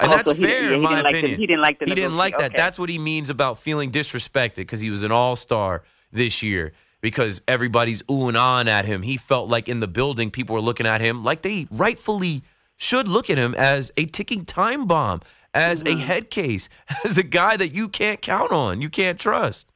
[0.00, 1.40] And Oh, that's so he- fair, yeah, in he my didn't like the- opinion.
[1.40, 2.52] he didn't like the He didn't like that.
[2.52, 2.56] okay.
[2.56, 6.72] That's what he means about feeling disrespected because he was an all star this year.
[7.02, 9.02] Because everybody's oohing on at him.
[9.02, 12.42] He felt like in the building, people were looking at him like they rightfully
[12.78, 15.20] should look at him as a ticking time bomb,
[15.54, 15.98] as Mm-hmm.
[15.98, 16.68] a head case,
[17.04, 19.70] as a guy that you can't count on, you can't trust.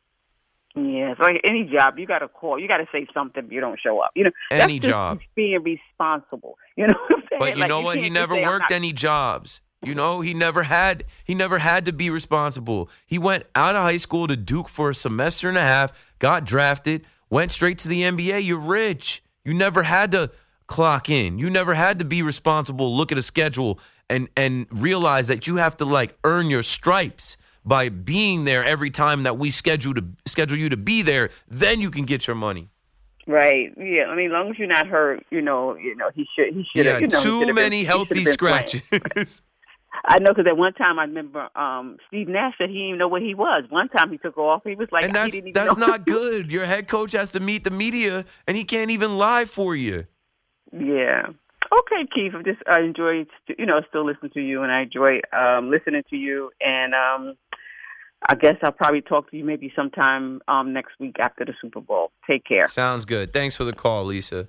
[0.76, 2.58] Yeah, it's like any job, you got to call.
[2.58, 4.10] You got to say something if you don't show up.
[4.14, 5.18] You know, that's Any job.
[5.34, 6.56] being responsible.
[6.76, 7.40] You know what I'm saying?
[7.40, 7.98] But you Like, know what?
[7.98, 9.60] He never say, worked not- any jobs.
[9.82, 12.90] You know, he never had he never had to be responsible.
[13.06, 16.44] He went out of high school to Duke for a semester and a half, got
[16.44, 18.44] drafted, went straight to the NBA.
[18.44, 19.22] You're rich.
[19.44, 20.32] You never had to
[20.66, 21.38] clock in.
[21.38, 23.78] You never had to be responsible, look at a schedule
[24.10, 28.90] and and realize that you have to like earn your stripes by being there every
[28.90, 32.36] time that we schedule to schedule you to be there, then you can get your
[32.36, 32.68] money.
[33.26, 33.74] Right.
[33.76, 34.06] Yeah.
[34.08, 36.54] I mean, as long as you're not hurt, you know, you know, he should.
[36.54, 36.86] He He should.
[36.86, 38.32] had you know, too been- many he healthy been playing.
[38.32, 39.42] scratches.
[40.04, 42.98] I know because at one time I remember um Steve Nash said he didn't even
[42.98, 43.64] know what he was.
[43.68, 44.62] One time he took off.
[44.64, 46.50] He was like, and he that's that's not good.
[46.52, 50.06] Your head coach has to meet the media, and he can't even lie for you.
[50.72, 51.28] Yeah.
[51.72, 52.33] Okay, Keith.
[52.35, 53.26] I just I enjoy
[53.59, 56.50] you know still listening to you, and I enjoy um listening to you.
[56.61, 57.37] And um
[58.26, 61.81] I guess I'll probably talk to you maybe sometime um, next week after the Super
[61.81, 62.11] Bowl.
[62.26, 62.66] Take care.
[62.66, 63.33] Sounds good.
[63.33, 64.48] Thanks for the call, Lisa.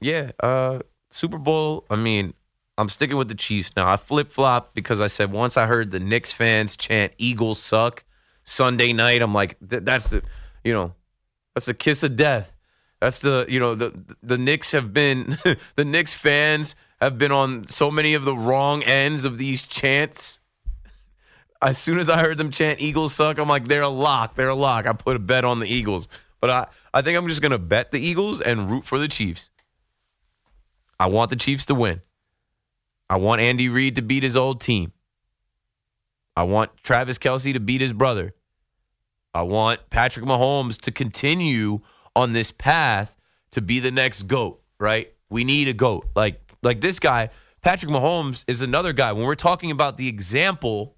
[0.00, 0.80] Yeah, uh,
[1.10, 1.84] Super Bowl.
[1.90, 2.34] I mean,
[2.76, 3.88] I'm sticking with the Chiefs now.
[3.88, 8.04] I flip flop because I said once I heard the Knicks fans chant "Eagles suck"
[8.44, 10.22] Sunday night, I'm like, that's the,
[10.64, 10.94] you know,
[11.54, 12.52] that's the kiss of death.
[13.00, 15.38] That's the, you know, the the Knicks have been
[15.76, 20.40] the Knicks fans have been on so many of the wrong ends of these chants
[21.60, 24.34] as soon as I heard them chant Eagles suck, I'm like, they're a lock.
[24.34, 24.86] They're a lock.
[24.86, 26.08] I put a bet on the Eagles.
[26.40, 29.08] But I, I think I'm just going to bet the Eagles and root for the
[29.08, 29.50] Chiefs.
[31.00, 32.00] I want the Chiefs to win.
[33.10, 34.92] I want Andy Reid to beat his old team.
[36.36, 38.34] I want Travis Kelce to beat his brother.
[39.34, 41.80] I want Patrick Mahomes to continue
[42.18, 43.14] on this path
[43.52, 45.12] to be the next GOAT, right?
[45.30, 46.08] We need a GOAT.
[46.16, 47.30] Like, like this guy,
[47.62, 49.12] Patrick Mahomes, is another guy.
[49.12, 50.96] When we're talking about the example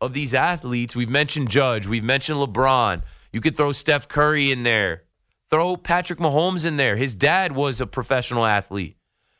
[0.00, 3.02] of these athletes, we've mentioned Judge, we've mentioned LeBron.
[3.32, 5.04] You could throw Steph Curry in there,
[5.48, 6.96] throw Patrick Mahomes in there.
[6.96, 8.96] His dad was a professional athlete,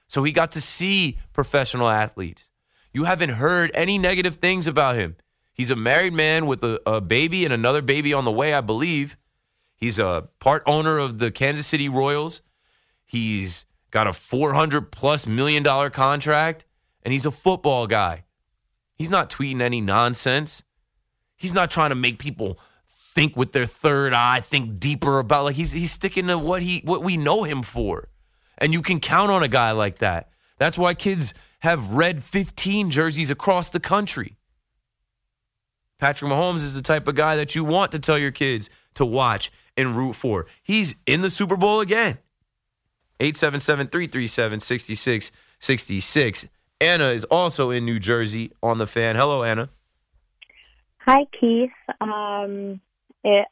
[0.06, 2.48] so he got to see professional athletes.
[2.94, 5.16] You haven't heard any negative things about him.
[5.52, 8.60] He's a married man with a, a baby and another baby on the way, I
[8.60, 9.16] believe.
[9.82, 12.40] He's a part owner of the Kansas City Royals.
[13.04, 16.64] He's got a 400 plus million dollar contract,
[17.02, 18.22] and he's a football guy.
[18.94, 20.62] He's not tweeting any nonsense.
[21.34, 25.56] He's not trying to make people think with their third eye, think deeper about like
[25.56, 28.08] he's he's sticking to what he what we know him for.
[28.58, 30.30] And you can count on a guy like that.
[30.58, 34.36] That's why kids have red 15 jerseys across the country.
[35.98, 39.04] Patrick Mahomes is the type of guy that you want to tell your kids to
[39.04, 40.46] watch and root for.
[40.62, 42.18] He's in the Super Bowl again.
[43.20, 46.48] 877 337 6666.
[46.80, 49.14] Anna is also in New Jersey on the fan.
[49.14, 49.68] Hello, Anna.
[50.98, 51.70] Hi, Keith.
[52.00, 52.80] Um,
[53.22, 53.46] it,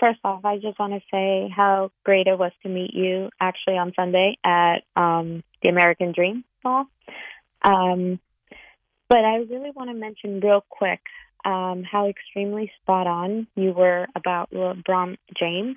[0.00, 3.78] first off, I just want to say how great it was to meet you actually
[3.78, 6.86] on Sunday at um, the American Dream Ball.
[7.62, 8.18] Um,
[9.08, 11.00] but I really want to mention real quick
[11.44, 15.76] um, how extremely spot on you were about LeBron James.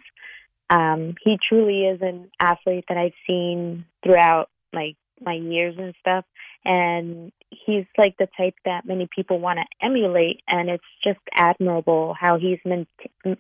[0.70, 6.26] Um, he truly is an athlete that I've seen throughout like my years and stuff.
[6.64, 10.42] And he's like the type that many people want to emulate.
[10.48, 12.88] And it's just admirable how he's main,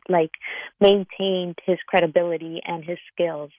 [0.08, 0.32] like
[0.80, 3.52] maintained his credibility and his skills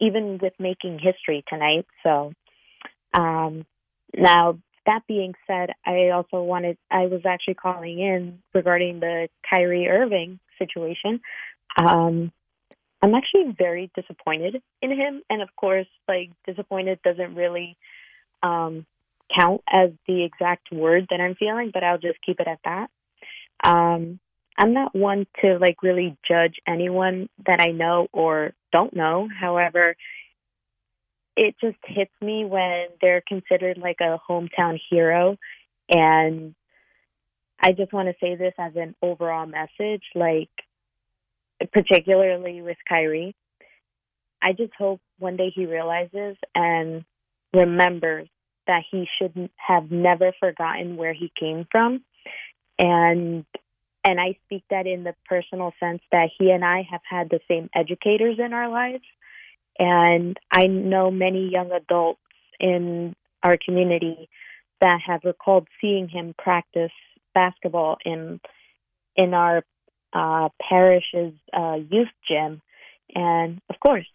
[0.00, 1.86] even with making history tonight.
[2.02, 2.32] So
[3.12, 3.64] um
[4.16, 9.88] now that being said i also wanted i was actually calling in regarding the Kyrie
[9.88, 11.20] Irving situation
[11.76, 12.32] um
[13.02, 17.76] I'm actually very disappointed in him and of course like disappointed doesn't really
[18.42, 18.86] um
[19.34, 22.90] count as the exact word that I'm feeling, but I'll just keep it at that.
[23.62, 24.20] Um,
[24.56, 29.28] I'm not one to like really judge anyone that I know or don't know.
[29.40, 29.96] However,
[31.36, 35.36] it just hits me when they're considered like a hometown hero.
[35.88, 36.54] And
[37.60, 40.50] I just want to say this as an overall message, like,
[41.72, 43.34] particularly with Kyrie.
[44.42, 47.04] I just hope one day he realizes and
[47.52, 48.28] remembers
[48.66, 52.02] that he should have never forgotten where he came from
[52.78, 53.44] and
[54.06, 57.40] and I speak that in the personal sense that he and I have had the
[57.48, 59.04] same educators in our lives
[59.78, 62.20] and I know many young adults
[62.60, 64.28] in our community
[64.80, 66.92] that have recalled seeing him practice
[67.34, 68.40] basketball in
[69.16, 69.62] in our
[70.12, 72.62] uh, parish's uh, youth gym.
[73.14, 74.06] And of course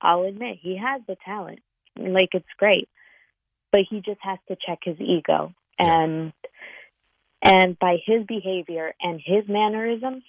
[0.00, 1.60] I'll admit he has the talent.
[1.96, 2.88] Like it's great.
[3.72, 5.54] But he just has to check his ego.
[5.78, 6.32] And
[7.42, 7.50] yeah.
[7.52, 10.24] and by his behavior and his mannerisms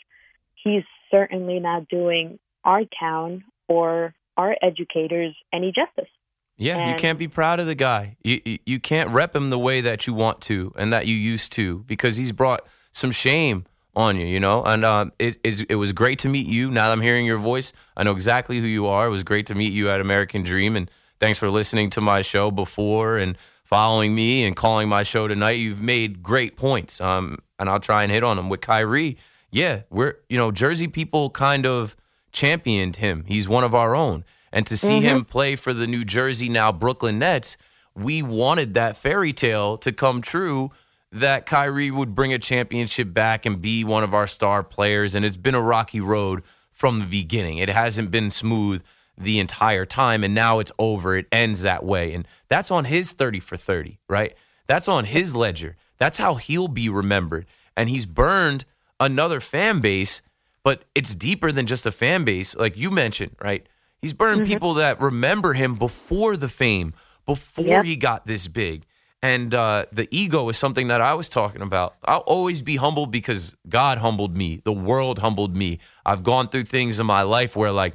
[0.64, 6.12] he's certainly not doing our town or our educators any justice
[6.58, 9.50] yeah and, you can't be proud of the guy you, you you can't rep him
[9.50, 13.12] the way that you want to and that you used to because he's brought some
[13.12, 14.64] shame on you, you know.
[14.64, 16.72] And um, it, it, was great to meet you.
[16.72, 19.08] Now that I'm hearing your voice, I know exactly who you are.
[19.08, 20.90] It was great to meet you at American Dream, and
[21.22, 25.52] Thanks for listening to my show before and following me and calling my show tonight.
[25.52, 29.20] You've made great points, um, and I'll try and hit on them with Kyrie.
[29.52, 31.96] Yeah, we're you know Jersey people kind of
[32.32, 33.26] championed him.
[33.28, 35.06] He's one of our own, and to see mm-hmm.
[35.06, 37.58] him play for the New Jersey now Brooklyn Nets,
[37.96, 40.72] we wanted that fairy tale to come true.
[41.14, 45.26] That Kyrie would bring a championship back and be one of our star players, and
[45.26, 46.42] it's been a rocky road
[46.72, 47.58] from the beginning.
[47.58, 48.82] It hasn't been smooth
[49.18, 51.16] the entire time and now it's over.
[51.16, 52.14] It ends that way.
[52.14, 54.36] And that's on his 30 for 30, right?
[54.68, 55.76] That's on his ledger.
[55.98, 57.46] That's how he'll be remembered.
[57.78, 58.66] And he's burned
[59.00, 60.22] another fan base,
[60.64, 62.56] but it's deeper than just a fan base.
[62.56, 63.66] Like you mentioned, right?
[64.02, 64.52] He's burned Mm-hmm.
[64.52, 66.94] people that remember him before the fame,
[67.26, 67.86] before Yep.
[67.86, 68.86] he got this big.
[69.24, 71.96] And uh, the ego is something that I was talking about.
[72.06, 74.62] I'll always be humbled because God humbled me.
[74.64, 75.78] The world humbled me.
[76.04, 77.94] I've gone through things in my life where, like,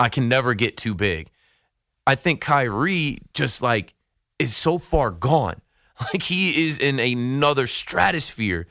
[0.00, 1.30] I can never get too big.
[2.08, 3.94] I think Kyrie just like
[4.40, 5.60] is so far gone.
[6.12, 8.68] Like he is in another stratosphere.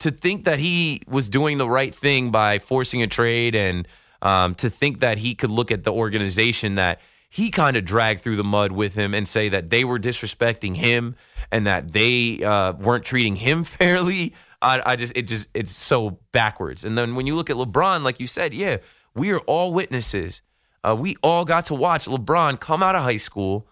[0.00, 3.86] To think that he was doing the right thing by forcing a trade and
[4.22, 8.20] um, to think that he could look at the organization that he kind of dragged
[8.20, 11.14] through the mud with him and say that they were disrespecting him
[11.52, 14.34] and that they uh, weren't treating him fairly.
[14.60, 16.84] I, I just, it just, it's so backwards.
[16.84, 18.78] And then when you look at LeBron, like you said, yeah,
[19.14, 20.42] we are all witnesses.
[20.82, 23.68] Uh, we all got to watch LeBron come out of high school,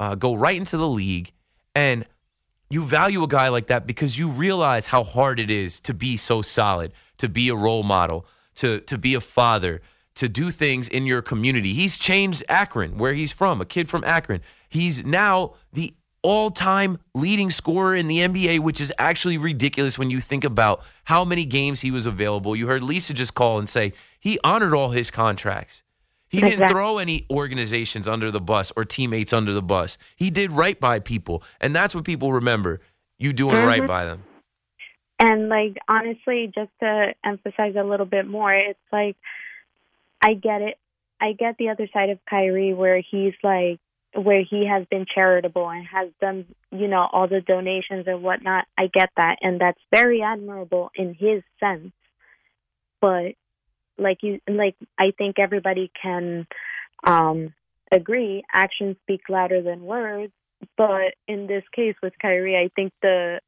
[0.00, 1.32] uh, go right into the league,
[1.74, 2.04] and
[2.70, 6.16] you value a guy like that because you realize how hard it is to be
[6.16, 8.26] so solid, to be a role model,
[8.56, 9.80] to to be a father,
[10.16, 11.72] to do things in your community.
[11.72, 14.42] He's changed Akron, where he's from, a kid from Akron.
[14.68, 20.20] He's now the all-time leading scorer in the NBA, which is actually ridiculous when you
[20.20, 22.56] think about how many games he was available.
[22.56, 25.84] You heard Lisa just call and say he honored all his contracts.
[26.28, 29.96] He didn't throw any organizations under the bus or teammates under the bus.
[30.16, 32.80] He did right by people, and that's what people remember.
[33.18, 33.86] You doing right Mhm.
[33.86, 34.24] by them.
[35.18, 39.16] And like honestly, just to emphasize a little bit more, it's like
[40.22, 40.78] I get it.
[41.20, 43.80] I get the other side of Kyrie where he's like
[44.14, 48.66] where he has been charitable and has done, you know, all the donations and whatnot.
[48.76, 51.92] I get that and that's very admirable in his sense.
[53.00, 53.34] But
[53.98, 56.46] like you like I think everybody can
[57.04, 57.54] um
[57.90, 60.32] agree, actions speak louder than words.
[60.76, 63.40] But in this case with Kyrie, I think the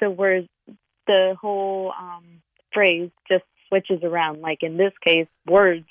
[0.00, 0.48] the words
[1.06, 2.24] the whole um,
[2.72, 4.40] phrase just switches around.
[4.40, 5.86] Like in this case, words.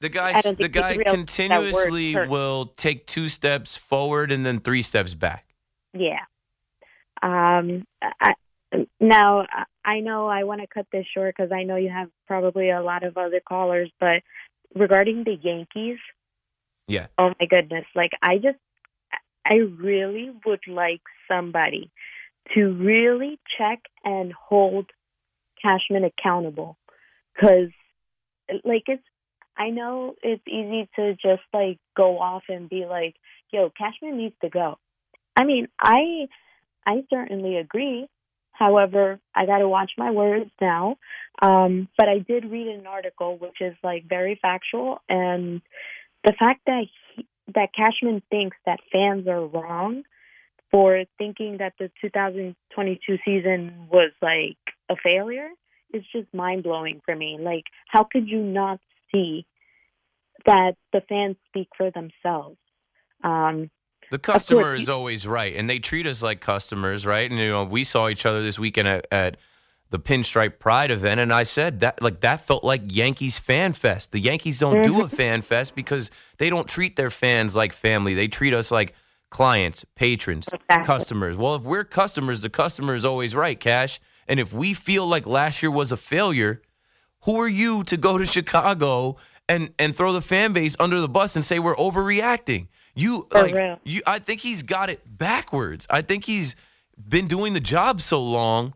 [0.00, 4.60] The guy, the guy realized that word continuously will take two steps forward and then
[4.60, 5.46] three steps back.
[5.94, 6.20] Yeah.
[7.22, 7.86] Um.
[8.20, 8.34] I,
[9.00, 9.46] now
[9.86, 12.82] I- know I want to cut this short because I know you have probably a
[12.82, 14.22] lot of other callers, but
[14.74, 15.98] regarding the Yankees,
[16.88, 17.06] Yeah.
[17.16, 18.58] oh my goodness, like I just,
[19.46, 21.90] I really would like somebody
[22.54, 24.90] to really check and hold
[25.62, 26.76] Cashman accountable
[27.34, 27.70] because,
[28.64, 29.02] like, it's,
[29.56, 33.16] I know it's easy to just like go off and be like,
[33.50, 34.78] yo, Cashman needs to go.
[35.34, 36.28] I mean, I,
[36.86, 38.06] I certainly agree.
[38.58, 40.96] However, I got to watch my words now.
[41.42, 45.60] Um, but I did read an article which is like very factual, and
[46.24, 50.02] the fact that he, that Cashman thinks that fans are wrong
[50.70, 54.56] for thinking that the 2022 season was like
[54.90, 55.48] a failure
[55.92, 57.38] is just mind blowing for me.
[57.40, 58.80] Like, how could you not
[59.12, 59.46] see
[60.44, 62.58] that the fans speak for themselves?
[63.22, 63.70] Um,
[64.10, 67.30] The customer is always right, and they treat us like customers, right?
[67.30, 69.36] And you know, we saw each other this weekend at, at
[69.90, 74.12] the Pinstripe Pride event, and I said that like that felt like Yankees fan fest.
[74.12, 78.14] The Yankees don't do a fan fest because they don't treat their fans like family.
[78.14, 78.94] They treat us like
[79.30, 80.86] clients, patrons, Exactly.
[80.86, 81.36] customers.
[81.36, 84.00] Well, if we're customers, the customer is always right, Cash.
[84.28, 86.62] And if we feel like last year was a failure,
[87.22, 89.16] who are you to go to Chicago
[89.48, 92.68] and and throw the fan base under the bus and say we're overreacting?
[92.96, 93.78] You For like real.
[93.84, 95.86] you I think he's got it backwards.
[95.90, 96.56] I think he's
[97.08, 98.72] been doing the job so long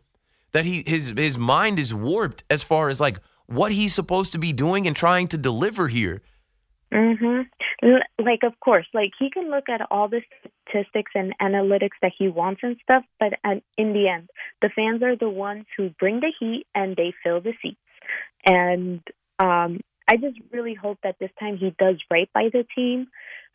[0.53, 4.39] that he his his mind is warped as far as like what he's supposed to
[4.39, 6.21] be doing and trying to deliver here.
[6.93, 7.47] Mhm.
[8.19, 10.21] Like of course, like he can look at all the
[10.67, 13.33] statistics and analytics that he wants and stuff, but
[13.79, 14.29] in the end,
[14.61, 17.81] the fans are the ones who bring the heat and they fill the seats.
[18.45, 19.01] And
[19.39, 23.07] um I just really hope that this time he does right by the team.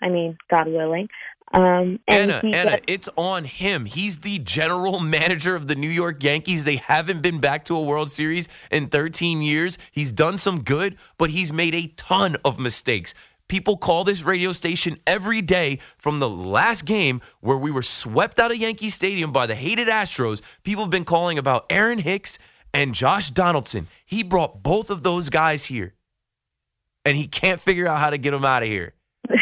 [0.02, 1.10] I mean, God willing.
[1.54, 3.86] Um and Anna, Anna, gets- it's on him.
[3.86, 6.64] He's the general manager of the New York Yankees.
[6.64, 9.78] They haven't been back to a World Series in 13 years.
[9.92, 13.14] He's done some good, but he's made a ton of mistakes.
[13.48, 18.40] People call this radio station every day from the last game where we were swept
[18.40, 20.42] out of Yankee Stadium by the hated Astros.
[20.64, 22.40] People have been calling about Aaron Hicks
[22.74, 23.88] and Josh Donaldson.
[24.06, 25.94] He brought both of those guys here,
[27.06, 28.94] and he can't figure out how to get them out of here.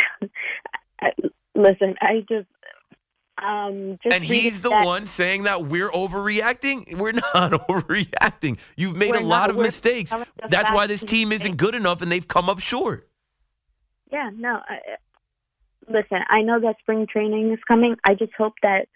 [1.55, 2.47] listen, I just
[3.43, 6.97] um just and he's the that- one saying that we're overreacting.
[6.97, 8.57] We're not overreacting.
[8.78, 9.51] You've made We're a lot not.
[9.51, 10.11] of mistakes.
[10.11, 13.09] some of the That's why this team isn't good enough, and they've come up short.
[14.11, 14.59] Yeah, no.
[14.68, 14.78] I,
[15.89, 17.95] listen, I know that spring training is coming.
[18.03, 18.88] I just hope that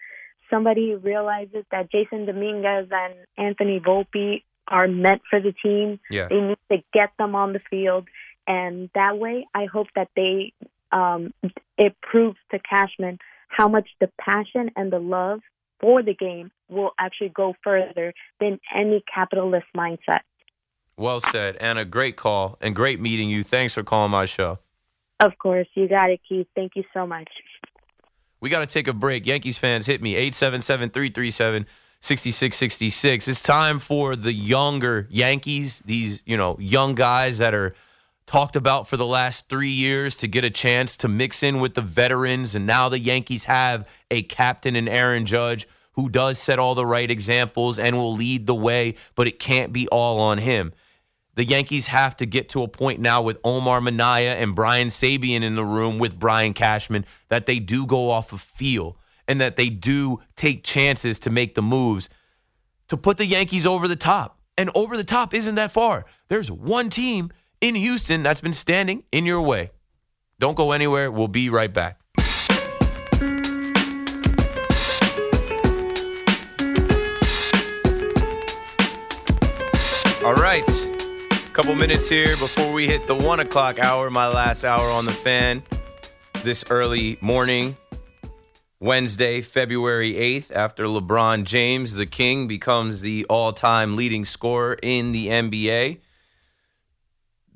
[0.48, 5.98] somebody realizes that Jasson Dominguez and Anthony Volpe are meant for the team.
[6.10, 6.28] Yeah.
[6.28, 8.06] They need to get them on the field,
[8.48, 10.54] and that way, I hope that they
[10.90, 11.34] um,
[11.76, 13.18] it proves to Cashman
[13.48, 15.40] how much the passion and the love
[15.80, 20.20] for the game will actually go further than any capitalist mindset.
[20.96, 21.84] Well said, Anna.
[21.84, 23.44] Great call and great meeting you.
[23.44, 24.58] Thanks for calling my show.
[25.20, 26.46] Of course, you got it, Keith.
[26.54, 27.28] Thank you so much.
[28.40, 29.26] We got to take a break.
[29.26, 31.66] Yankees fans, hit me 877 337
[32.00, 33.28] 6666.
[33.28, 37.74] It's time for the younger Yankees, these, you know, young guys that are
[38.28, 41.74] talked about for the last three years to get a chance to mix in with
[41.74, 42.54] the veterans.
[42.54, 46.86] And now the Yankees have a captain in Aaron Judge who does set all the
[46.86, 50.72] right examples and will lead the way, but it can't be all on him.
[51.34, 55.42] The Yankees have to get to a point now with Omar Minaya and Brian Sabean
[55.42, 59.56] in the room with Brian Cashman that they do go off of feel and that
[59.56, 62.10] they do take chances to make the moves
[62.88, 64.38] to put the Yankees over the top.
[64.56, 66.04] And over the top isn't that far.
[66.28, 69.70] There's one team in Houston that's been standing in your way.
[70.38, 71.10] Don't go anywhere.
[71.10, 72.00] We'll be right back.
[80.24, 80.64] All right.
[81.52, 85.12] Couple minutes here before we hit the one o'clock hour, my last hour on the
[85.12, 85.62] fan
[86.44, 87.76] this early morning.
[88.78, 95.10] Wednesday, February 8th, after LeBron James, the King, becomes the all time leading scorer in
[95.10, 95.98] the NBA.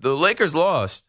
[0.02, 1.04] The Lakers lost,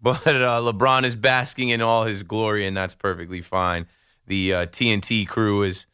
[0.00, 3.86] but uh, LeBron is basking in all his glory, and that's perfectly fine.
[4.28, 5.86] The uh, TNT crew is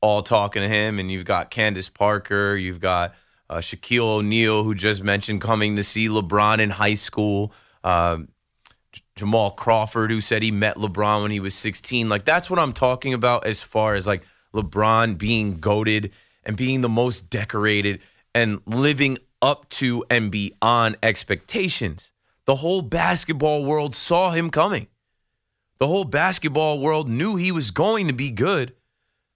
[0.00, 3.14] all talking to him, and you've got Candace Parker, you've got
[3.48, 7.52] uh, Shaquille O'Neal, who just mentioned coming to see LeBron in high school.
[7.84, 8.30] Um,
[9.14, 12.08] Jamal Crawford, who said he met LeBron when he was 16.
[12.08, 16.10] Like, that's what I'm talking about as far as like LeBron being goaded
[16.42, 18.00] and being the most decorated
[18.34, 22.10] and living up to and beyond expectations.
[22.46, 24.88] The whole basketball world saw him coming.
[25.78, 28.72] The whole basketball world knew he was going to be good,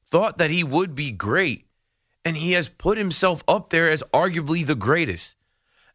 [0.07, 1.67] thought that he would be great,
[2.25, 5.37] and he has put himself up there as arguably the greatest.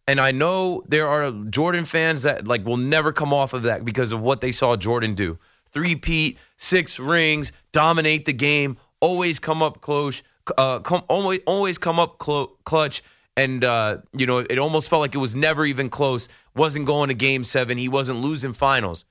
[0.07, 3.83] And I know there are Jordan fans that like will never come off of that
[3.83, 5.39] because of what they saw Jordan do.
[5.71, 10.21] Three six rings, dominate the game, always come up close,
[10.57, 13.01] uh, come always always come up clo- clutch,
[13.35, 16.27] and uh, you know it almost felt like it was never even close.
[16.55, 17.77] Wasn't going to Game Seven.
[17.77, 19.05] He wasn't losing finals.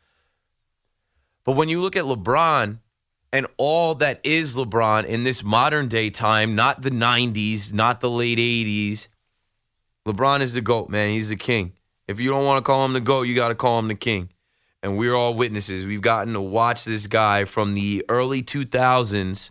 [1.44, 2.78] But when you look at LeBron
[3.32, 8.10] and all that is LeBron in this modern day time, not the '90s, not the
[8.10, 9.08] late '80s
[10.06, 11.10] LeBron is the GOAT, man.
[11.10, 11.74] He's the king.
[12.08, 13.94] If you don't want to call him the GOAT, you got to call him the
[13.94, 14.30] king.
[14.82, 15.86] And we're all witnesses.
[15.86, 19.50] We've gotten to watch this guy from the early 2000s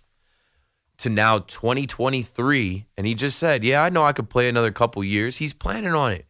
[1.02, 2.86] to now 2023.
[2.96, 5.38] And he just said, Yeah, I know I could play another couple years.
[5.38, 6.26] He's planning on it.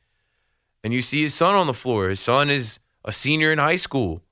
[0.83, 2.09] And you see his son on the floor.
[2.09, 4.23] His son is a senior in high school.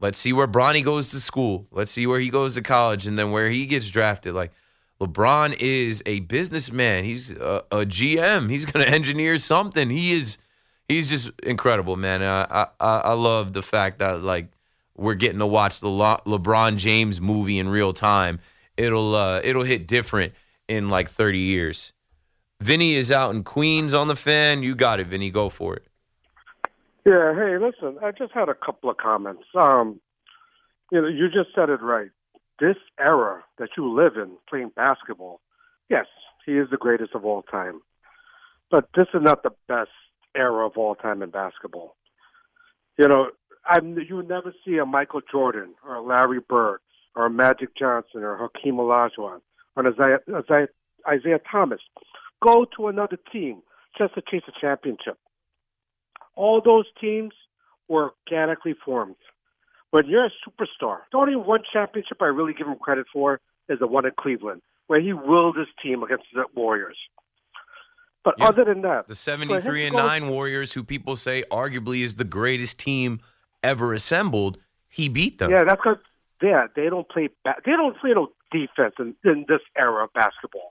[0.00, 1.66] Let's see where Bronny goes to school.
[1.70, 4.34] Let's see where he goes to college and then where he gets drafted.
[4.34, 4.52] Like,
[5.00, 7.04] LeBron is a businessman.
[7.04, 8.50] He's a, a GM.
[8.50, 9.88] He's going to engineer something.
[9.88, 10.38] He is.
[10.88, 12.22] He's just incredible, man.
[12.22, 14.48] I, I I love the fact that like
[14.94, 18.40] we're getting to watch the Le- LeBron James movie in real time.
[18.76, 20.32] It'll uh, it'll hit different
[20.68, 21.92] in like 30 years.
[22.60, 24.62] Vinny is out in Queens on the fan.
[24.62, 25.30] You got it, Vinny.
[25.30, 25.86] Go for it.
[27.04, 27.34] Yeah.
[27.34, 27.98] Hey, listen.
[28.02, 29.44] I just had a couple of comments.
[29.54, 30.00] Um,
[30.90, 32.10] you know, you just said it right
[32.60, 35.40] this era that you live in playing basketball,
[35.88, 36.06] yes,
[36.46, 37.80] he is the greatest of all time.
[38.70, 39.90] But this is not the best
[40.34, 41.96] era of all time in basketball.
[42.98, 43.30] You know,
[43.66, 46.80] I you never see a Michael Jordan or a Larry Bird
[47.14, 49.40] or Magic Johnson or Hakeem Olajuwon
[49.76, 50.68] or Isaiah, Isaiah,
[51.12, 51.80] Isiah Thomas
[52.42, 53.62] go to another team
[53.96, 55.18] just to chase a championship.
[56.36, 57.32] All those teams
[57.88, 59.16] were organically formed
[59.94, 63.78] when you're a superstar, the only one championship I really give him credit for is
[63.78, 66.98] the one in Cleveland, where he willed his team against the Warriors.
[68.24, 68.48] But Yeah.
[68.48, 72.80] other than that, The 73 and 9 Warriors, who people say arguably is the greatest
[72.80, 73.20] team
[73.62, 74.58] ever assembled,
[74.88, 75.52] he beat them.
[75.52, 75.98] yeah, that's because
[76.44, 80.12] yeah, they don't play ba- they don't play no defense in, in this era of
[80.12, 80.70] basketball.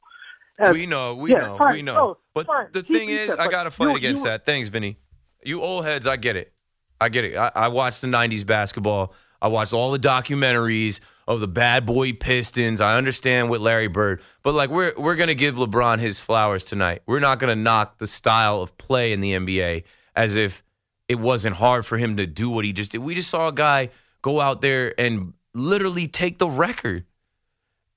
[0.59, 1.93] And- we know, we yeah, know, fine, we know.
[1.93, 4.45] no, but fine, the he thing is, I got to fight you- against you- that.
[4.45, 4.97] Thanks, Vinny.
[5.43, 6.53] You old heads, I get it.
[7.01, 7.35] I get it.
[7.35, 9.13] I, I watched the 90s basketball.
[9.41, 12.79] I watched all the documentaries of the bad boy Pistons.
[12.79, 14.21] I understand with Larry Bird.
[14.41, 17.01] But like we're we're gonna give LeBron his flowers tonight.
[17.05, 19.83] We're not gonna knock the style of play in the NBA
[20.15, 20.63] as if
[21.09, 22.99] it wasn't hard for him to do what he just did.
[22.99, 23.89] We just saw a guy
[24.21, 27.05] go out there and literally take the record.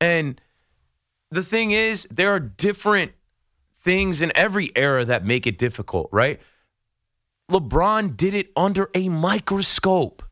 [0.00, 0.40] And
[1.30, 3.12] the thing is, there are different
[3.82, 6.40] things in every era that make it difficult, right?
[7.50, 10.22] LeBron did it under a microscope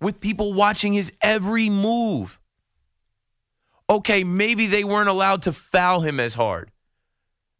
[0.00, 2.40] with people watching his every move.
[3.88, 6.70] Okay, maybe they weren't allowed to foul him as hard.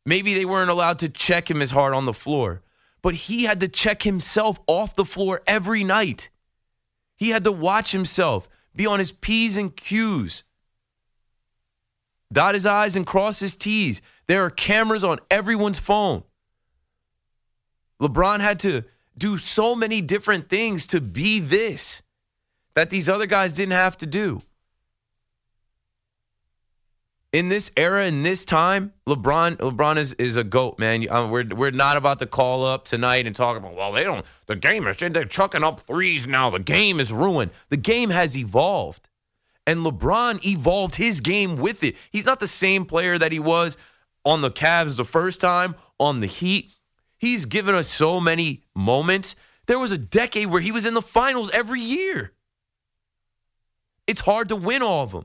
[0.05, 2.63] Maybe they weren't allowed to check him as hard on the floor.
[3.03, 6.31] But he had to check himself off the floor every night.
[7.17, 10.45] He had to watch himself, be on his P's and Q's,
[12.33, 14.01] dot his I's and cross his T's.
[14.27, 16.25] There are cameras on everyone's phone.
[18.01, 18.85] LeBron had to
[19.17, 22.03] do so many different things to be this
[22.75, 24.43] that these other guys didn't have to do.
[27.33, 31.07] In this era, in this time, LeBron, LeBron is, is a goat, man.
[31.09, 33.75] Um, we're we're not about to call up tonight and talk about.
[33.75, 34.25] Well, they don't.
[34.47, 36.51] The game is they're chucking up threes now.
[36.51, 37.53] The game is ruined.
[37.71, 39.09] The game has evolved,
[39.67, 41.97] and LeBron evolved his game with it.
[42.11, 43.79] He's not the same player that he was
[44.27, 46.71] on the Cavs the first time on the Heat.
[47.17, 49.37] He's given us so many moments.
[49.67, 52.33] There was a decade where he was in the finals every year.
[54.07, 55.25] It's hard to win all of them.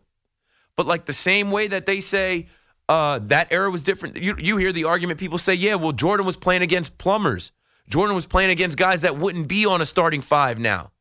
[0.78, 2.48] But like the same way that they say
[2.88, 6.26] uh, that era was different, you, you hear the argument people say, yeah, well, Jordan
[6.26, 7.52] was playing against plumbers.
[7.90, 10.92] Jordan was playing against guys that wouldn't be on a starting five now.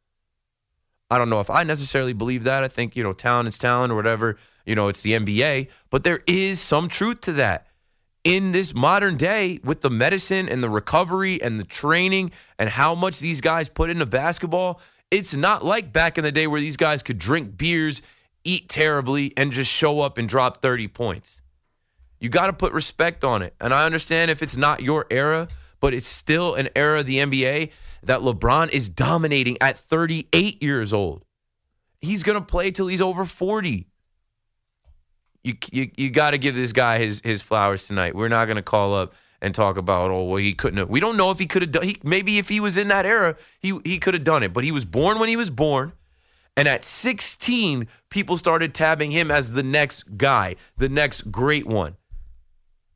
[1.10, 2.64] I don't know if I necessarily believe that.
[2.64, 4.38] I think, you know, talent is talent or whatever.
[4.64, 5.68] You know, it's the NBA.
[5.90, 7.68] But there is some truth to that.
[8.24, 12.96] In this modern day, with the medicine and the recovery and the training and how
[12.96, 14.80] much these guys put into basketball,
[15.12, 18.02] it's not like back in the day where these guys could drink beers,
[18.46, 21.42] eat terribly, and just show up and drop 30 points.
[22.20, 23.54] You got to put respect on it.
[23.60, 25.48] And I understand if it's not your era,
[25.80, 27.70] but it's still an era of the NBA
[28.04, 31.24] that LeBron is dominating at 38 years old.
[32.00, 33.86] He's going to play till he's over 40.
[35.42, 38.14] You you, you got to give this guy his his flowers tonight.
[38.14, 40.88] We're not going to call up and talk about oh well he couldn't have.
[40.88, 41.84] We don't know if he could have done.
[41.84, 44.52] He, maybe if he was in that era, he he could have done it.
[44.52, 45.92] But he was born when he was born,
[46.56, 51.96] and at 16, people started tabbing him as the next guy, the next great one.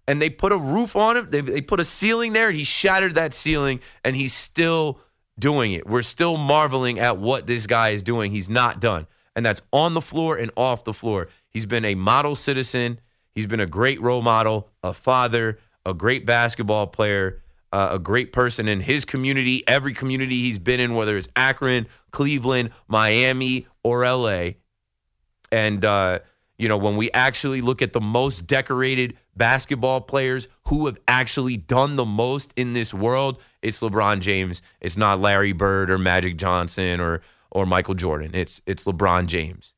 [0.08, 1.28] And they put a roof on him.
[1.30, 2.50] They, they put a ceiling there.
[2.50, 4.98] He shattered that ceiling, and he's still
[5.38, 5.86] doing it.
[5.86, 8.30] We're still marveling at what this guy is doing.
[8.30, 9.06] He's not done,
[9.36, 11.28] and that's on the floor and off the floor.
[11.48, 13.00] He's been a model citizen.
[13.32, 17.42] He's been a great role model, a father, a great basketball player,
[17.72, 21.86] uh, a great person in his community, every community he's been in, whether it's Akron,
[22.10, 24.50] Cleveland, Miami, or LA.
[25.52, 26.20] And, uh,
[26.58, 31.56] you know, when we actually look at the most decorated basketball players who have actually
[31.56, 34.62] done the most in this world, it's LeBron James.
[34.80, 38.30] It's not Larry Bird or Magic Johnson or or Michael Jordan.
[38.34, 39.74] It's it's LeBron James.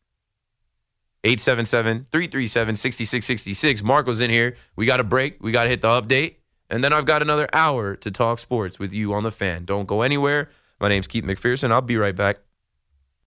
[1.25, 3.83] 877-337-6666.
[3.85, 4.57] Marco's in here.
[4.75, 5.37] We got a break.
[5.41, 6.37] We got to hit the update.
[6.73, 9.67] And then I've got another hour to talk sports with you on the fan.
[9.67, 10.49] Don't go anywhere.
[10.81, 11.71] My name's Keith McPherson.
[11.71, 12.39] I'll be right back.